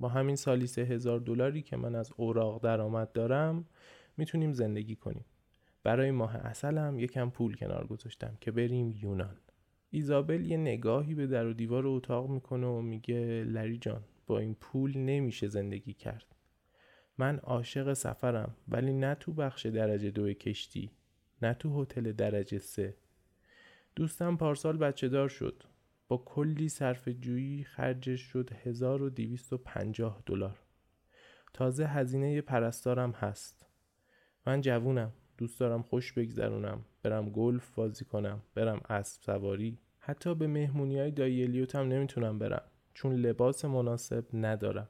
با 0.00 0.08
همین 0.08 0.36
سالی 0.36 0.66
سه 0.66 0.82
هزار 0.82 1.20
دلاری 1.20 1.62
که 1.62 1.76
من 1.76 1.94
از 1.94 2.12
اوراق 2.16 2.62
درآمد 2.62 3.12
دارم 3.12 3.64
می‌تونیم 4.16 4.52
زندگی 4.52 4.96
کنیم. 4.96 5.24
برای 5.82 6.10
ماه 6.10 6.36
اصلم 6.36 6.98
یکم 6.98 7.30
پول 7.30 7.54
کنار 7.54 7.86
گذاشتم 7.86 8.36
که 8.40 8.50
بریم 8.50 8.94
یونان. 9.02 9.36
ایزابل 9.90 10.46
یه 10.46 10.56
نگاهی 10.56 11.14
به 11.14 11.26
در 11.26 11.46
و 11.46 11.52
دیوار 11.52 11.86
اتاق 11.86 12.30
می‌کنه 12.30 12.66
و 12.66 12.80
میگه 12.80 13.44
لری 13.44 13.78
جان 13.78 14.02
با 14.26 14.38
این 14.38 14.54
پول 14.54 14.98
نمیشه 14.98 15.48
زندگی 15.48 15.92
کرد. 15.92 16.35
من 17.18 17.38
عاشق 17.38 17.92
سفرم 17.92 18.54
ولی 18.68 18.92
نه 18.92 19.14
تو 19.14 19.32
بخش 19.32 19.66
درجه 19.66 20.10
دو 20.10 20.32
کشتی 20.32 20.90
نه 21.42 21.54
تو 21.54 21.82
هتل 21.82 22.12
درجه 22.12 22.58
سه. 22.58 22.96
دوستم 23.96 24.36
پارسال 24.36 24.76
بچه 24.76 25.08
دار 25.08 25.28
شد. 25.28 25.62
با 26.08 26.16
کلی 26.16 26.68
صرف 26.68 27.08
جویی 27.08 27.64
خرجش 27.64 28.20
شد 28.20 28.50
1250 28.64 30.22
دلار. 30.26 30.58
تازه 31.54 31.86
هزینه 31.86 32.40
پرستارم 32.40 33.10
هست. 33.10 33.66
من 34.46 34.60
جوونم 34.60 35.12
دوست 35.38 35.60
دارم 35.60 35.82
خوش 35.82 36.12
بگذرونم 36.12 36.84
برم 37.02 37.30
گلف 37.30 37.74
بازی 37.74 38.04
کنم 38.04 38.42
برم 38.54 38.80
اسب 38.88 39.22
سواری. 39.22 39.78
حتی 39.98 40.34
به 40.34 40.46
مهمونی 40.46 40.98
های 40.98 41.10
دایی 41.10 41.42
الیوتم 41.42 41.88
نمی‌تونم 41.88 42.38
برم 42.38 42.62
چون 42.94 43.12
لباس 43.12 43.64
مناسب 43.64 44.24
ندارم. 44.34 44.88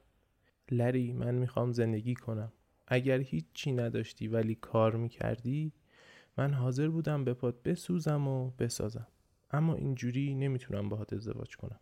لری 0.71 1.13
من 1.13 1.35
می‌خوام 1.35 1.71
زندگی 1.71 2.15
کنم. 2.15 2.51
اگر 2.87 3.19
هیچی 3.19 3.71
نداشتی 3.71 4.27
ولی 4.27 4.55
کار 4.55 4.95
می‌کردی 4.95 5.73
من 6.37 6.53
حاضر 6.53 6.87
بودم 6.87 7.23
به 7.23 7.33
پات 7.33 7.63
بسوزم 7.63 8.27
و 8.27 8.49
بسازم. 8.49 9.07
اما 9.51 9.75
اینجوری 9.75 10.35
نمی‌تونم 10.35 10.89
باهات 10.89 11.13
ازدواج 11.13 11.55
کنم. 11.55 11.79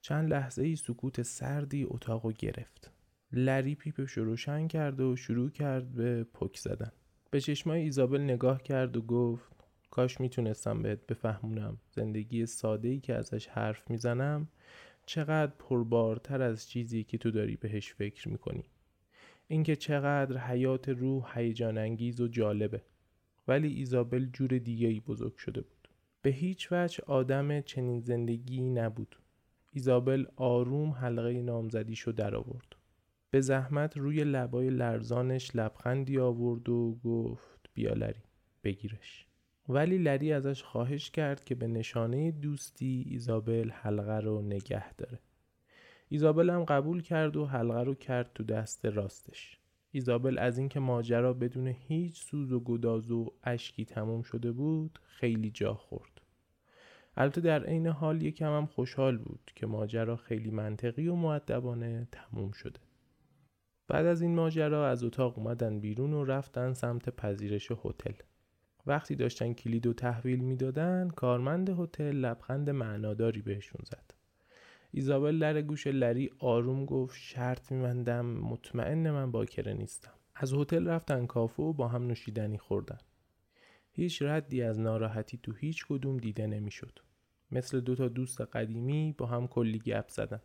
چند 0.00 0.30
لحظه 0.30 0.62
ای 0.62 0.76
سکوت 0.76 1.22
سردی 1.22 1.84
اتاقو 1.84 2.32
گرفت. 2.32 2.92
لری 3.32 3.74
پیپش 3.74 4.12
رو 4.12 4.24
روشن 4.24 4.68
کرد 4.68 5.00
و 5.00 5.16
شروع 5.16 5.50
کرد 5.50 5.92
به 5.92 6.24
پک 6.24 6.56
زدن. 6.56 6.92
به 7.30 7.40
چشمای 7.40 7.80
ایزابل 7.80 8.20
نگاه 8.20 8.62
کرد 8.62 8.96
و 8.96 9.02
گفت 9.02 9.52
کاش 9.90 10.20
می‌تونستم 10.20 10.82
بهت 10.82 11.06
بفهمونم. 11.06 11.78
زندگی 11.90 12.46
ساده 12.46 12.88
ای 12.88 13.00
که 13.00 13.14
ازش 13.14 13.46
حرف 13.46 13.90
می‌زنم 13.90 14.48
چقدر 15.06 15.52
پربارتر 15.58 16.42
از 16.42 16.68
چیزی 16.68 17.04
که 17.04 17.18
تو 17.18 17.30
داری 17.30 17.56
بهش 17.56 17.94
فکر 17.94 18.28
می‌کنی 18.28 18.64
اینکه 19.48 19.76
چقدر 19.76 20.38
حیات 20.38 20.88
روح 20.88 21.38
هیجان 21.38 21.78
انگیز 21.78 22.20
و 22.20 22.28
جالبه 22.28 22.82
ولی 23.48 23.74
ایزابل 23.74 24.26
جور 24.32 24.58
دیگه 24.58 24.88
ای 24.88 25.00
بزرگ 25.00 25.36
شده 25.36 25.60
بود 25.60 25.88
به 26.22 26.30
هیچ 26.30 26.68
وجه 26.72 27.04
آدم 27.06 27.60
چنین 27.60 28.00
زندگی 28.00 28.60
نبود 28.60 29.16
ایزابل 29.72 30.26
آروم 30.36 30.90
حلقه 30.90 31.42
نامزدیشو 31.42 32.12
در 32.12 32.36
آورد. 32.36 32.76
به 33.30 33.40
زحمت 33.40 33.96
روی 33.96 34.24
لبای 34.24 34.70
لرزانش 34.70 35.56
لبخندی 35.56 36.18
آورد 36.18 36.68
و 36.68 36.98
گفت 37.04 37.70
بیا 37.74 37.92
لری 37.92 38.22
بگیرش. 38.64 39.25
ولی 39.68 39.98
لری 39.98 40.32
ازش 40.32 40.62
خواهش 40.62 41.10
کرد 41.10 41.44
که 41.44 41.54
به 41.54 41.66
نشانه 41.66 42.30
دوستی 42.30 43.06
ایزابل 43.10 43.70
حلقه 43.70 44.20
رو 44.20 44.42
نگه 44.42 44.94
داره. 44.94 45.18
ایزابل 46.08 46.50
هم 46.50 46.64
قبول 46.64 47.02
کرد 47.02 47.36
و 47.36 47.46
حلقه 47.46 47.82
رو 47.82 47.94
کرد 47.94 48.30
تو 48.34 48.44
دست 48.44 48.86
راستش. 48.86 49.58
ایزابل 49.90 50.38
از 50.38 50.58
اینکه 50.58 50.80
ماجرا 50.80 51.32
بدون 51.32 51.66
هیچ 51.66 52.22
سوز 52.22 52.52
و 52.52 52.60
گداز 52.60 53.10
و 53.10 53.32
اشکی 53.44 53.84
تموم 53.84 54.22
شده 54.22 54.52
بود 54.52 54.98
خیلی 55.02 55.50
جا 55.50 55.74
خورد. 55.74 56.20
البته 57.16 57.40
در 57.40 57.64
عین 57.64 57.86
حال 57.86 58.22
یکم 58.22 58.56
هم 58.56 58.66
خوشحال 58.66 59.18
بود 59.18 59.52
که 59.54 59.66
ماجرا 59.66 60.16
خیلی 60.16 60.50
منطقی 60.50 61.08
و 61.08 61.14
معدبانه 61.14 62.08
تموم 62.12 62.52
شده. 62.52 62.80
بعد 63.88 64.06
از 64.06 64.22
این 64.22 64.34
ماجرا 64.34 64.88
از 64.88 65.04
اتاق 65.04 65.38
اومدن 65.38 65.80
بیرون 65.80 66.12
و 66.12 66.24
رفتن 66.24 66.72
سمت 66.72 67.08
پذیرش 67.08 67.72
هتل. 67.84 68.12
وقتی 68.86 69.14
داشتن 69.14 69.52
کلید 69.52 69.86
و 69.86 69.92
تحویل 69.92 70.40
می‌دادن 70.40 71.08
کارمند 71.08 71.70
هتل 71.70 72.12
لبخند 72.12 72.70
معناداری 72.70 73.42
بهشون 73.42 73.80
زد. 73.84 74.14
ایزابل 74.90 75.38
در 75.38 75.62
گوش 75.62 75.86
لری 75.86 76.30
آروم 76.38 76.84
گفت 76.84 77.16
شرط 77.20 77.72
میبندم 77.72 78.26
مطمئن 78.26 79.10
من 79.10 79.30
باکره 79.30 79.72
نیستم. 79.72 80.12
از 80.34 80.54
هتل 80.54 80.88
رفتن 80.88 81.26
کافه 81.26 81.62
و 81.62 81.72
با 81.72 81.88
هم 81.88 82.06
نوشیدنی 82.06 82.58
خوردن. 82.58 82.98
هیچ 83.92 84.22
ردی 84.22 84.62
از 84.62 84.80
ناراحتی 84.80 85.38
تو 85.42 85.52
هیچ 85.52 85.86
کدوم 85.86 86.16
دیده 86.16 86.46
نمی‌شد. 86.46 86.98
مثل 87.50 87.80
دو 87.80 87.94
تا 87.94 88.08
دوست 88.08 88.40
قدیمی 88.40 89.14
با 89.18 89.26
هم 89.26 89.46
کلی 89.46 89.78
گپ 89.78 90.08
زدن. 90.08 90.40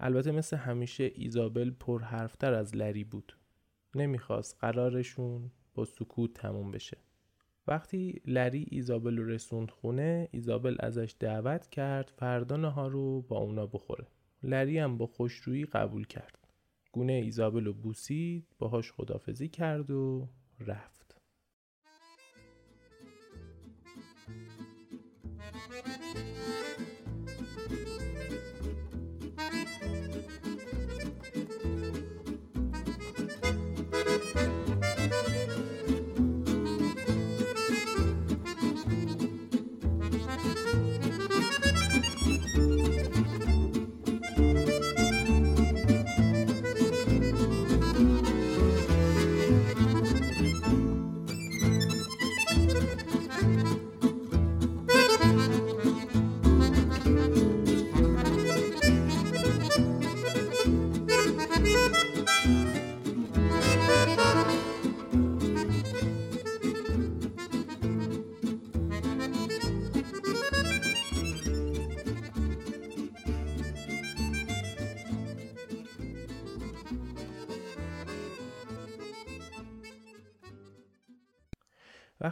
البته 0.00 0.32
مثل 0.32 0.56
همیشه 0.56 1.10
ایزابل 1.14 1.70
پر 1.70 2.02
حرفتر 2.02 2.54
از 2.54 2.76
لری 2.76 3.04
بود. 3.04 3.36
نمی‌خواست 3.94 4.56
قرارشون 4.60 5.50
با 5.74 5.84
سکوت 5.84 6.34
تموم 6.34 6.70
بشه. 6.70 6.96
وقتی 7.70 8.20
لری 8.26 8.66
ایزابل 8.70 9.16
رو 9.16 9.28
رسوند 9.28 9.70
خونه 9.70 10.28
ایزابل 10.30 10.76
ازش 10.80 11.14
دعوت 11.20 11.66
کرد 11.66 12.12
فردا 12.16 12.70
ها 12.70 12.88
رو 12.88 13.22
با 13.22 13.38
اونا 13.38 13.66
بخوره. 13.66 14.06
لری 14.42 14.78
هم 14.78 14.98
با 14.98 15.06
خوشرویی 15.06 15.64
قبول 15.64 16.06
کرد. 16.06 16.38
گونه 16.92 17.12
ایزابل 17.12 17.64
رو 17.64 17.72
بوسید 17.72 18.46
باهاش 18.58 18.92
خدافزی 18.92 19.48
کرد 19.48 19.90
و 19.90 20.28
رفت. 20.60 20.99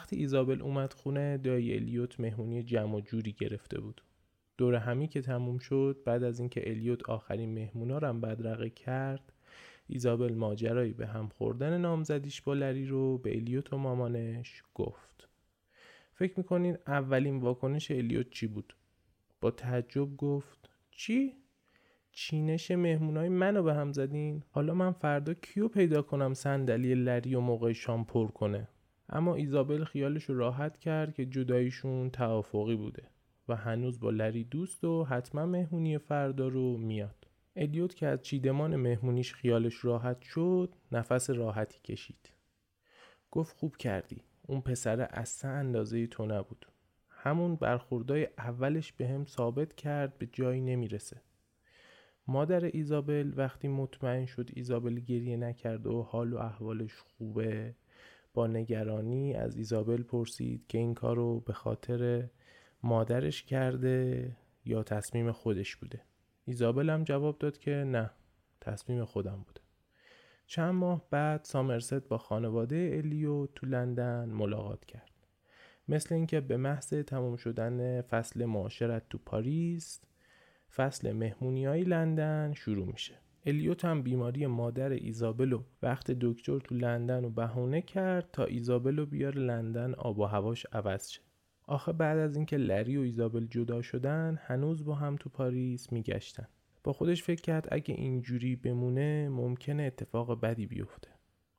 وقتی 0.08 0.20
ایزابل 0.20 0.62
اومد 0.62 0.92
خونه 0.92 1.38
دایی 1.38 1.74
الیوت 1.74 2.20
مهمونی 2.20 2.62
جمع 2.62 3.00
جوری 3.00 3.32
گرفته 3.32 3.80
بود. 3.80 4.02
دور 4.58 4.74
همی 4.74 5.08
که 5.08 5.20
تموم 5.20 5.58
شد 5.58 6.02
بعد 6.04 6.22
از 6.22 6.40
اینکه 6.40 6.70
الیوت 6.70 7.10
آخرین 7.10 7.54
مهمونا 7.54 7.98
رو 7.98 8.12
بدرقه 8.12 8.70
کرد 8.70 9.32
ایزابل 9.86 10.34
ماجرایی 10.34 10.92
به 10.92 11.06
هم 11.06 11.28
خوردن 11.28 11.80
نامزدیش 11.80 12.42
با 12.42 12.54
لری 12.54 12.86
رو 12.86 13.18
به 13.18 13.36
الیوت 13.36 13.72
و 13.72 13.76
مامانش 13.76 14.62
گفت. 14.74 15.28
فکر 16.14 16.34
می‌کنین 16.36 16.78
اولین 16.86 17.40
واکنش 17.40 17.90
الیوت 17.90 18.30
چی 18.30 18.46
بود؟ 18.46 18.74
با 19.40 19.50
تعجب 19.50 20.16
گفت 20.16 20.70
چی؟ 20.90 21.34
چینش 22.12 22.70
مهمونای 22.70 23.28
منو 23.28 23.62
به 23.62 23.74
هم 23.74 23.92
زدین؟ 23.92 24.42
حالا 24.50 24.74
من 24.74 24.92
فردا 24.92 25.34
کیو 25.34 25.68
پیدا 25.68 26.02
کنم 26.02 26.34
صندلی 26.34 26.94
لری 26.94 27.34
و 27.34 27.40
موقع 27.40 27.72
شام 27.72 28.04
پر 28.04 28.26
کنه؟ 28.26 28.68
اما 29.08 29.34
ایزابل 29.34 29.84
خیالش 29.84 30.30
راحت 30.30 30.78
کرد 30.78 31.14
که 31.14 31.26
جداییشون 31.26 32.10
توافقی 32.10 32.76
بوده 32.76 33.02
و 33.48 33.56
هنوز 33.56 34.00
با 34.00 34.10
لری 34.10 34.44
دوست 34.44 34.84
و 34.84 35.04
حتما 35.04 35.46
مهمونی 35.46 35.98
فردا 35.98 36.48
رو 36.48 36.76
میاد. 36.76 37.26
الیوت 37.56 37.94
که 37.94 38.06
از 38.06 38.22
چیدمان 38.22 38.76
مهمونیش 38.76 39.34
خیالش 39.34 39.84
راحت 39.84 40.22
شد 40.22 40.74
نفس 40.92 41.30
راحتی 41.30 41.80
کشید. 41.80 42.32
گفت 43.30 43.56
خوب 43.56 43.76
کردی. 43.76 44.22
اون 44.46 44.60
پسر 44.60 45.00
اصلا 45.00 45.50
اندازه 45.50 46.06
تو 46.06 46.26
نبود. 46.26 46.66
همون 47.08 47.56
برخوردای 47.56 48.28
اولش 48.38 48.92
به 48.92 49.08
هم 49.08 49.24
ثابت 49.24 49.74
کرد 49.74 50.18
به 50.18 50.26
جایی 50.32 50.60
نمی‌رسه. 50.60 51.20
مادر 52.26 52.64
ایزابل 52.64 53.32
وقتی 53.36 53.68
مطمئن 53.68 54.26
شد 54.26 54.50
ایزابل 54.52 54.94
گریه 54.94 55.36
نکرد 55.36 55.86
و 55.86 56.02
حال 56.02 56.32
و 56.32 56.36
احوالش 56.36 56.94
خوبه 56.94 57.74
با 58.34 58.46
نگرانی 58.46 59.34
از 59.34 59.56
ایزابل 59.56 60.02
پرسید 60.02 60.66
که 60.68 60.78
این 60.78 60.94
کارو 60.94 61.40
به 61.40 61.52
خاطر 61.52 62.28
مادرش 62.82 63.42
کرده 63.42 64.36
یا 64.64 64.82
تصمیم 64.82 65.32
خودش 65.32 65.76
بوده. 65.76 66.02
ایزابل 66.44 66.90
هم 66.90 67.04
جواب 67.04 67.38
داد 67.38 67.58
که 67.58 67.70
نه 67.70 68.10
تصمیم 68.60 69.04
خودم 69.04 69.44
بوده. 69.46 69.60
چند 70.46 70.74
ماه 70.74 71.06
بعد 71.10 71.44
سامرست 71.44 72.08
با 72.08 72.18
خانواده 72.18 72.90
الیو 73.04 73.46
تو 73.46 73.66
لندن 73.66 74.28
ملاقات 74.28 74.84
کرد. 74.84 75.10
مثل 75.88 76.14
اینکه 76.14 76.40
به 76.40 76.56
محض 76.56 76.88
تمام 76.88 77.36
شدن 77.36 78.00
فصل 78.00 78.44
معاشرت 78.44 79.08
تو 79.08 79.18
پاریس 79.18 80.00
فصل 80.74 81.12
مهمونی 81.12 81.66
های 81.66 81.84
لندن 81.84 82.52
شروع 82.56 82.86
میشه. 82.86 83.14
الیوت 83.48 83.84
هم 83.84 84.02
بیماری 84.02 84.46
مادر 84.46 84.90
ایزابل 84.90 85.48
و 85.48 85.62
وقت 85.82 86.10
دکتر 86.10 86.58
تو 86.58 86.74
لندن 86.74 87.22
رو 87.22 87.30
بهونه 87.30 87.82
کرد 87.82 88.30
تا 88.32 88.44
ایزابلو 88.44 89.06
بیاره 89.06 89.34
لندن 89.34 89.94
آب 89.94 90.18
و 90.18 90.24
هواش 90.24 90.66
عوض 90.72 91.08
شه. 91.08 91.20
آخه 91.66 91.92
بعد 91.92 92.18
از 92.18 92.36
اینکه 92.36 92.56
لری 92.56 92.96
و 92.96 93.00
ایزابل 93.00 93.46
جدا 93.46 93.82
شدن 93.82 94.38
هنوز 94.42 94.84
با 94.84 94.94
هم 94.94 95.16
تو 95.16 95.28
پاریس 95.28 95.92
میگشتن. 95.92 96.48
با 96.84 96.92
خودش 96.92 97.22
فکر 97.22 97.40
کرد 97.42 97.68
اگه 97.70 97.94
اینجوری 97.94 98.56
بمونه 98.56 99.28
ممکنه 99.28 99.82
اتفاق 99.82 100.40
بدی 100.40 100.66
بیفته. 100.66 101.08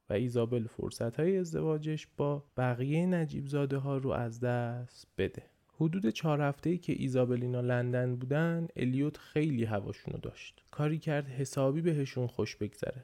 و 0.10 0.13
ایزابل 0.13 0.67
فرصت 0.67 1.19
های 1.19 1.38
ازدواجش 1.38 2.08
با 2.17 2.45
بقیه 2.58 3.06
نجیب 3.06 3.45
زاده 3.45 3.78
ها 3.78 3.97
رو 3.97 4.10
از 4.10 4.39
دست 4.39 5.08
بده. 5.17 5.43
حدود 5.81 6.09
چهار 6.09 6.41
هفته 6.41 6.69
ای 6.69 6.77
که 6.77 6.93
ایزابل 6.97 7.40
اینا 7.40 7.62
لندن 7.61 8.15
بودن 8.15 8.67
الیوت 8.75 9.17
خیلی 9.17 9.65
هواشونو 9.65 10.17
داشت. 10.17 10.63
کاری 10.71 10.97
کرد 10.97 11.27
حسابی 11.27 11.81
بهشون 11.81 12.27
خوش 12.27 12.55
بگذره. 12.55 13.03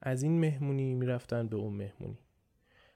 از 0.00 0.22
این 0.22 0.40
مهمونی 0.40 0.94
می‌رفتن 0.94 1.48
به 1.48 1.56
اون 1.56 1.72
مهمونی. 1.72 2.18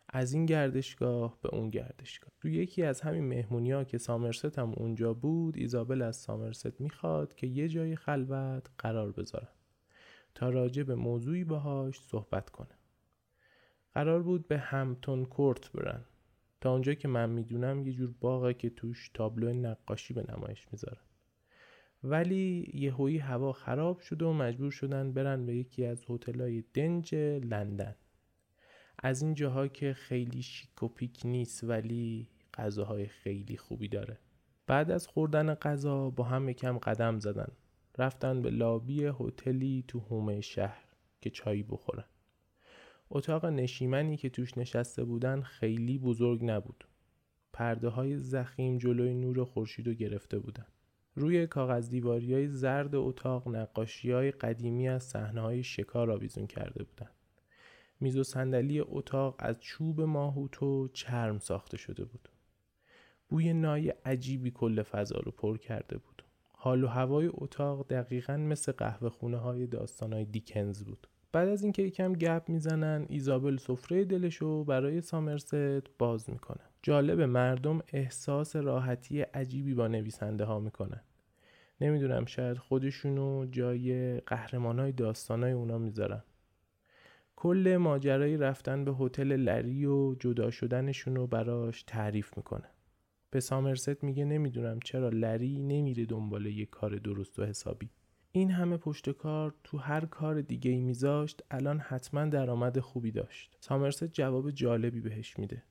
از 0.08 0.32
این 0.32 0.46
گردشگاه 0.46 1.38
به 1.42 1.48
اون 1.54 1.70
گردشگاه. 1.70 2.30
تو 2.40 2.48
یکی 2.48 2.82
از 2.82 3.00
همین 3.00 3.24
مهمونی 3.24 3.72
ها 3.72 3.84
که 3.84 3.98
سامرست 3.98 4.58
هم 4.58 4.72
اونجا 4.76 5.14
بود 5.14 5.56
ایزابل 5.56 6.02
از 6.02 6.16
سامرست 6.16 6.80
می‌خواد 6.80 7.34
که 7.34 7.46
یه 7.46 7.68
جای 7.68 7.96
خلوت 7.96 8.66
قرار 8.78 9.12
بذارن. 9.12 9.48
تا 10.34 10.48
راجع 10.48 10.82
به 10.82 10.94
موضوعی 10.94 11.44
باهاش 11.44 12.00
صحبت 12.00 12.50
کنه. 12.50 12.78
قرار 13.94 14.22
بود 14.22 14.48
به 14.48 14.58
همتون 14.58 15.24
کورت 15.24 15.72
برن. 15.72 16.04
تا 16.60 16.72
اونجا 16.72 16.94
که 16.94 17.08
من 17.08 17.30
می‌دونم 17.30 17.86
یه 17.86 17.92
جور 17.92 18.14
باغه 18.20 18.54
که 18.54 18.70
توش 18.70 19.10
تابلو 19.14 19.52
نقاشی 19.52 20.14
به 20.14 20.24
نمایش 20.28 20.68
می‌ذارن. 20.72 21.02
ولی 22.04 22.70
یه 22.74 22.94
هوی 22.94 23.18
هوا 23.18 23.52
خراب 23.52 24.00
شده 24.00 24.24
و 24.24 24.32
مجبور 24.32 24.70
شدن 24.70 25.12
برن 25.12 25.46
به 25.46 25.56
یکی 25.56 25.84
از 25.84 26.04
هتل‌های 26.08 26.64
دنج 26.74 27.14
لندن. 27.14 27.94
از 28.98 29.22
این 29.22 29.34
جاها 29.34 29.68
که 29.68 29.92
خیلی 29.92 30.42
شیک 30.42 30.82
و 30.82 30.88
پیک 30.88 31.20
نیست 31.24 31.64
ولی 31.64 32.28
غذاهای 32.54 33.06
خیلی 33.06 33.56
خوبی 33.56 33.88
داره. 33.88 34.18
بعد 34.66 34.90
از 34.90 35.06
خوردن 35.06 35.54
غذا 35.54 36.10
با 36.10 36.24
هم 36.24 36.48
یکم 36.48 36.78
قدم 36.78 37.18
زدن. 37.18 37.52
رفتن 37.98 38.42
به 38.42 38.50
لابی 38.50 39.04
هتلی 39.04 39.84
تو 39.88 39.98
هومه 39.98 40.40
شهر 40.40 40.84
که 41.20 41.30
چایی 41.30 41.62
بخورن. 41.62 42.04
اتاق 43.10 43.46
نشیمنی 43.46 44.16
که 44.16 44.30
توش 44.30 44.58
نشسته 44.58 45.04
بودن 45.04 45.40
خیلی 45.40 45.98
بزرگ 45.98 46.44
نبود 46.44 46.84
پرده 47.52 47.88
های 47.88 48.16
زخیم 48.16 48.78
جلوی 48.78 49.14
نور 49.14 49.44
خورشید 49.44 49.86
رو 49.86 49.94
گرفته 49.94 50.38
بودن 50.38 50.66
روی 51.14 51.46
کاغذ 51.46 51.90
دیواری 51.90 52.34
های 52.34 52.48
زرد 52.48 52.94
اتاق 52.94 53.48
نقاشی 53.48 54.12
های 54.12 54.30
قدیمی 54.30 54.88
از 54.88 55.04
صحنه 55.04 55.40
های 55.40 55.62
شکار 55.62 56.10
آویزون 56.10 56.46
کرده 56.46 56.84
بودند. 56.84 57.14
میز 58.00 58.16
و 58.16 58.22
صندلی 58.22 58.80
اتاق 58.80 59.36
از 59.38 59.60
چوب 59.60 60.00
ماهوت 60.00 60.62
و 60.62 60.88
چرم 60.88 61.38
ساخته 61.38 61.76
شده 61.76 62.04
بود. 62.04 62.28
بوی 63.28 63.52
نای 63.52 63.88
عجیبی 64.04 64.50
کل 64.50 64.82
فضا 64.82 65.18
رو 65.18 65.32
پر 65.32 65.58
کرده 65.58 65.98
بود. 65.98 66.24
حال 66.52 66.84
و 66.84 66.86
هوای 66.86 67.30
اتاق 67.32 67.88
دقیقا 67.88 68.36
مثل 68.36 68.72
قهوه 68.72 69.08
خونه 69.08 69.36
های 69.36 69.66
داستان 69.66 70.12
های 70.12 70.24
دیکنز 70.24 70.84
بود. 70.84 71.06
بعد 71.32 71.48
از 71.48 71.62
اینکه 71.62 71.82
یکم 71.82 72.12
گپ 72.12 72.42
می‌زنن 72.48 73.06
ایزابل 73.08 73.56
سفره 73.56 74.04
دلشو 74.04 74.64
برای 74.64 75.00
سامرست 75.00 75.54
باز 75.98 76.30
می‌کنه. 76.30 76.60
جالب 76.82 77.20
مردم 77.20 77.80
احساس 77.92 78.56
راحتی 78.56 79.20
عجیبی 79.20 79.74
با 79.74 79.88
نویسنده 79.88 80.44
ها 80.44 80.60
می‌کنن. 80.60 81.00
نمی‌دونم 81.80 82.24
شاید 82.24 82.58
خودشونو 82.58 83.46
جای 83.46 84.20
قهرمان 84.20 84.78
های 84.78 84.92
داستان 84.92 85.42
های 85.42 85.52
اونا 85.52 85.78
می‌ذارن. 85.78 86.22
کل 87.36 87.76
ماجرای 87.76 88.36
رفتن 88.36 88.84
به 88.84 88.92
هتل 88.92 89.36
لری 89.36 89.86
و 89.86 90.14
جدا 90.14 90.50
شدنشون 90.50 91.16
رو 91.16 91.26
براش 91.26 91.82
تعریف 91.82 92.36
می‌کنه. 92.36 92.68
به 93.30 93.40
سامرست 93.40 94.04
میگه 94.04 94.24
نمی‌دونم 94.24 94.80
چرا 94.84 95.08
لری 95.08 95.58
نمیره 95.58 96.04
دنبال 96.06 96.46
یه 96.46 96.66
کار 96.66 96.96
درست 96.96 97.38
و 97.38 97.44
حسابی. 97.44 97.90
این 98.32 98.50
همه 98.50 98.76
پشت 98.76 99.10
کار 99.10 99.54
تو 99.64 99.78
هر 99.78 100.04
کار 100.04 100.40
دیگه 100.40 100.70
ای 100.70 100.80
میذاشت 100.80 101.42
الان 101.50 101.78
حتما 101.78 102.24
درآمد 102.24 102.80
خوبی 102.80 103.10
داشت. 103.10 103.56
سامرست 103.60 104.04
جواب 104.04 104.50
جالبی 104.50 105.00
بهش 105.00 105.38
میده. 105.38 105.62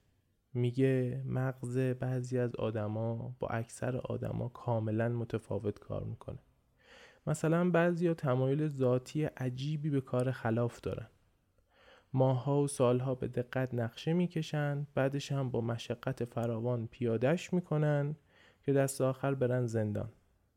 میگه 0.54 1.24
مغز 1.26 1.78
بعضی 1.78 2.38
از 2.38 2.56
آدما 2.56 3.36
با 3.40 3.48
اکثر 3.48 3.98
آدما 3.98 4.50
کاملا 4.50 5.10
متفاوت 5.10 5.80
کار 5.80 6.04
می‌کنه. 6.04 6.40
مثلا 7.28 7.70
بعضی 7.70 8.14
تمایل 8.14 8.68
ذاتی 8.68 9.24
عجیبی 9.24 9.90
به 9.90 10.02
کار 10.02 10.32
خلاف 10.32 10.82
دارن. 10.82 11.08
ماها 12.14 12.62
و 12.62 12.68
سالها 12.68 13.16
به 13.16 13.28
دقت 13.28 13.74
نقشه 13.74 14.14
می‌کشن 14.14 14.88
بعدش 14.96 15.32
هم 15.32 15.52
با 15.52 15.62
مشقت 15.62 16.26
فراوان 16.26 16.88
پیادش 16.88 17.54
می‌کنن 17.54 18.16
که 18.64 18.74
دست 18.74 19.02
آخر 19.02 19.34
برن 19.34 19.66
زندان 19.66 20.10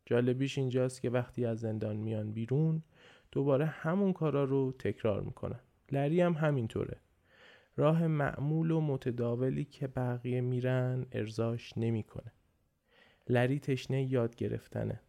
جالبیش 0.07 0.59
اینجاست 0.59 1.03
که 1.03 1.11
وقتی 1.11 1.45
از 1.45 1.61
زندان 1.61 1.97
میان 1.97 2.33
بیرون 2.33 2.83
دوباره 3.33 3.67
همون 3.67 4.13
کارا 4.13 4.45
رو 4.45 4.73
تکرار 4.79 5.23
می‌کنن. 5.23 5.61
لری 5.93 6.21
هم 6.21 6.33
همینطوره. 6.33 7.01
راه 7.77 8.07
معمول 8.07 8.71
و 8.71 8.81
متداولی 8.81 9.65
که 9.65 9.87
بقیه 9.87 10.41
میرن 10.41 11.07
ارزاش 11.13 11.73
نمی‌کنه. 11.77 12.33
لری 13.29 13.59
تشنه 13.59 14.13
یاد 14.13 14.37
گرفتنه 14.37 15.01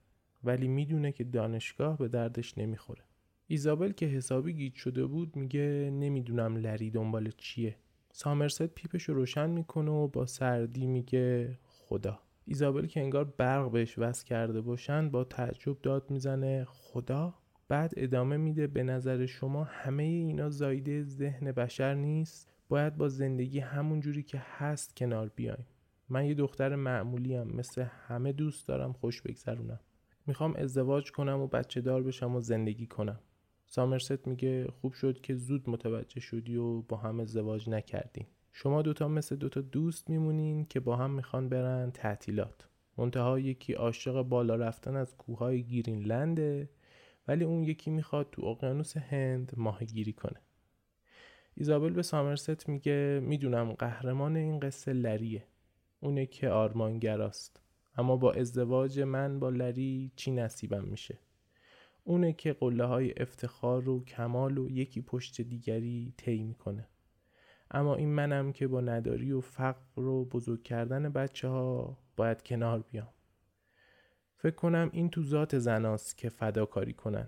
ولی 0.44 0.68
می‌دونه 0.68 1.12
که 1.12 1.24
دانشگاه 1.24 1.98
به 1.98 2.08
دردش 2.08 2.58
نمی‌خوره. 2.58 3.04
ایزابل 3.48 3.92
که 3.92 4.06
حسابی 4.06 4.54
گیج 4.54 4.76
شده 4.76 5.06
بود 5.06 5.36
میگه 5.36 5.90
نمی‌دونم 5.94 6.56
لری 6.56 6.92
دنبال 6.92 7.32
چیه. 7.38 7.76
سامرست 8.12 8.68
پیپش 8.68 9.04
رو 9.04 9.16
روشن 9.16 9.50
می‌کنه 9.50 9.92
و 9.92 10.08
با 10.08 10.26
سردی 10.26 10.88
میگه 10.88 11.58
خدا. 11.64 12.20
ایزابل 12.46 12.86
که 12.86 13.00
انگار 13.00 13.24
برق 13.24 13.72
بهش 13.72 14.00
وصل 14.00 14.26
کرده 14.26 14.62
باشن 14.62 15.10
با 15.10 15.24
تعجب 15.24 15.82
داد 15.82 16.12
می‌زنه. 16.12 16.66
خدا 16.70 17.34
بعد 17.68 17.94
ادامه 17.98 18.38
میده. 18.38 18.68
به 18.68 18.84
نظر 18.84 19.26
شما 19.26 19.64
همه 19.64 20.04
اینا 20.04 20.50
زایده 20.50 21.04
ذهن 21.04 21.52
بشر 21.52 21.94
نیست؟ 21.94 22.50
باید 22.70 22.98
با 22.98 23.10
زندگی 23.10 23.60
همون 23.60 24.00
جوری 24.00 24.24
که 24.24 24.42
هست 24.58 24.96
کنار 24.96 25.32
بیایم. 25.36 25.66
من 26.10 26.26
یه 26.26 26.34
دختر 26.34 26.76
معمولی 26.76 27.36
هم 27.36 27.48
مثل 27.48 27.82
همه 27.82 28.32
دوست 28.32 28.68
دارم 28.68 28.94
خوش 28.94 29.22
بگذرونم. 29.22 29.80
می‌خوام 30.28 30.56
ازدواج 30.56 31.12
کنم 31.12 31.40
و 31.40 31.48
بچه 31.48 31.82
دار 31.82 32.04
بشم 32.04 32.36
و 32.36 32.40
زندگی 32.42 32.88
کنم. 32.88 33.20
سامرست 33.66 34.28
میگه 34.28 34.68
خوب 34.68 34.94
شد 34.94 35.22
که 35.22 35.36
زود 35.36 35.70
متوجه 35.70 36.20
شدی 36.20 36.56
و 36.56 36.82
با 36.82 36.98
هم 36.98 37.20
ازدواج 37.20 37.70
نکردین 37.70 38.26
شما 38.56 38.82
دوتا 38.82 39.08
مثل 39.08 39.36
دوتا 39.36 39.62
دوست 39.62 40.10
میمونین 40.10 40.66
که 40.66 40.80
با 40.80 40.96
هم 40.96 41.12
می‌خوان 41.12 41.50
برن 41.50 41.92
تعطیلات. 41.92 42.68
منتها 42.98 43.40
یکی 43.40 43.74
عاشق 43.74 44.22
بالا 44.22 44.56
رفتن 44.56 44.96
از 44.96 45.18
کوههای 45.18 45.64
گیرینلنده 45.64 46.70
ولی 47.28 47.44
اون 47.44 47.64
یکی 47.64 47.92
می‌خواد 47.92 48.30
تو 48.32 48.46
اقیانوس 48.46 48.98
هند 48.98 49.52
ماهگیری 49.58 50.14
کنه. 50.14 50.42
ایزابل 51.56 51.94
به 51.94 52.02
سامرست 52.02 52.70
میگه 52.70 53.20
می‌دونم 53.24 53.72
قهرمان 53.72 54.36
این 54.36 54.60
قصه 54.60 54.94
لریه. 54.94 55.48
اونه 56.00 56.26
که 56.26 56.50
آرمانگراست. 56.50 57.60
اما 57.98 58.18
با 58.18 58.34
ازدواج 58.34 59.00
من 59.00 59.40
با 59.40 59.50
لری 59.50 60.12
چی 60.16 60.32
نصیبم 60.32 60.84
میشه؟ 60.84 61.18
اونه 62.04 62.34
که 62.34 62.54
قله 62.54 62.86
های 62.86 63.14
افتخار 63.18 63.90
و 63.90 64.04
کمال 64.04 64.58
و 64.58 64.70
یکی 64.70 65.02
پشت 65.02 65.42
دیگری 65.42 66.14
طی 66.18 66.44
می‌کنه. 66.44 66.88
اما 67.74 67.96
این 67.96 68.10
منم 68.10 68.52
که 68.52 68.68
با 68.68 68.82
نداری 68.82 69.32
و 69.32 69.42
فقر 69.42 70.02
و 70.02 70.26
بزرگ 70.26 70.64
کردن 70.64 71.10
بچه 71.10 71.48
ها 71.48 71.98
باید 72.16 72.44
کنار 72.44 72.82
بیام. 72.82 73.10
فکر 74.38 74.56
کنم 74.56 74.90
این 74.94 75.10
تو 75.10 75.24
ذات 75.24 75.60
زناست 75.60 76.18
که 76.18 76.30
فداکاری 76.30 76.94
کنن 76.94 77.28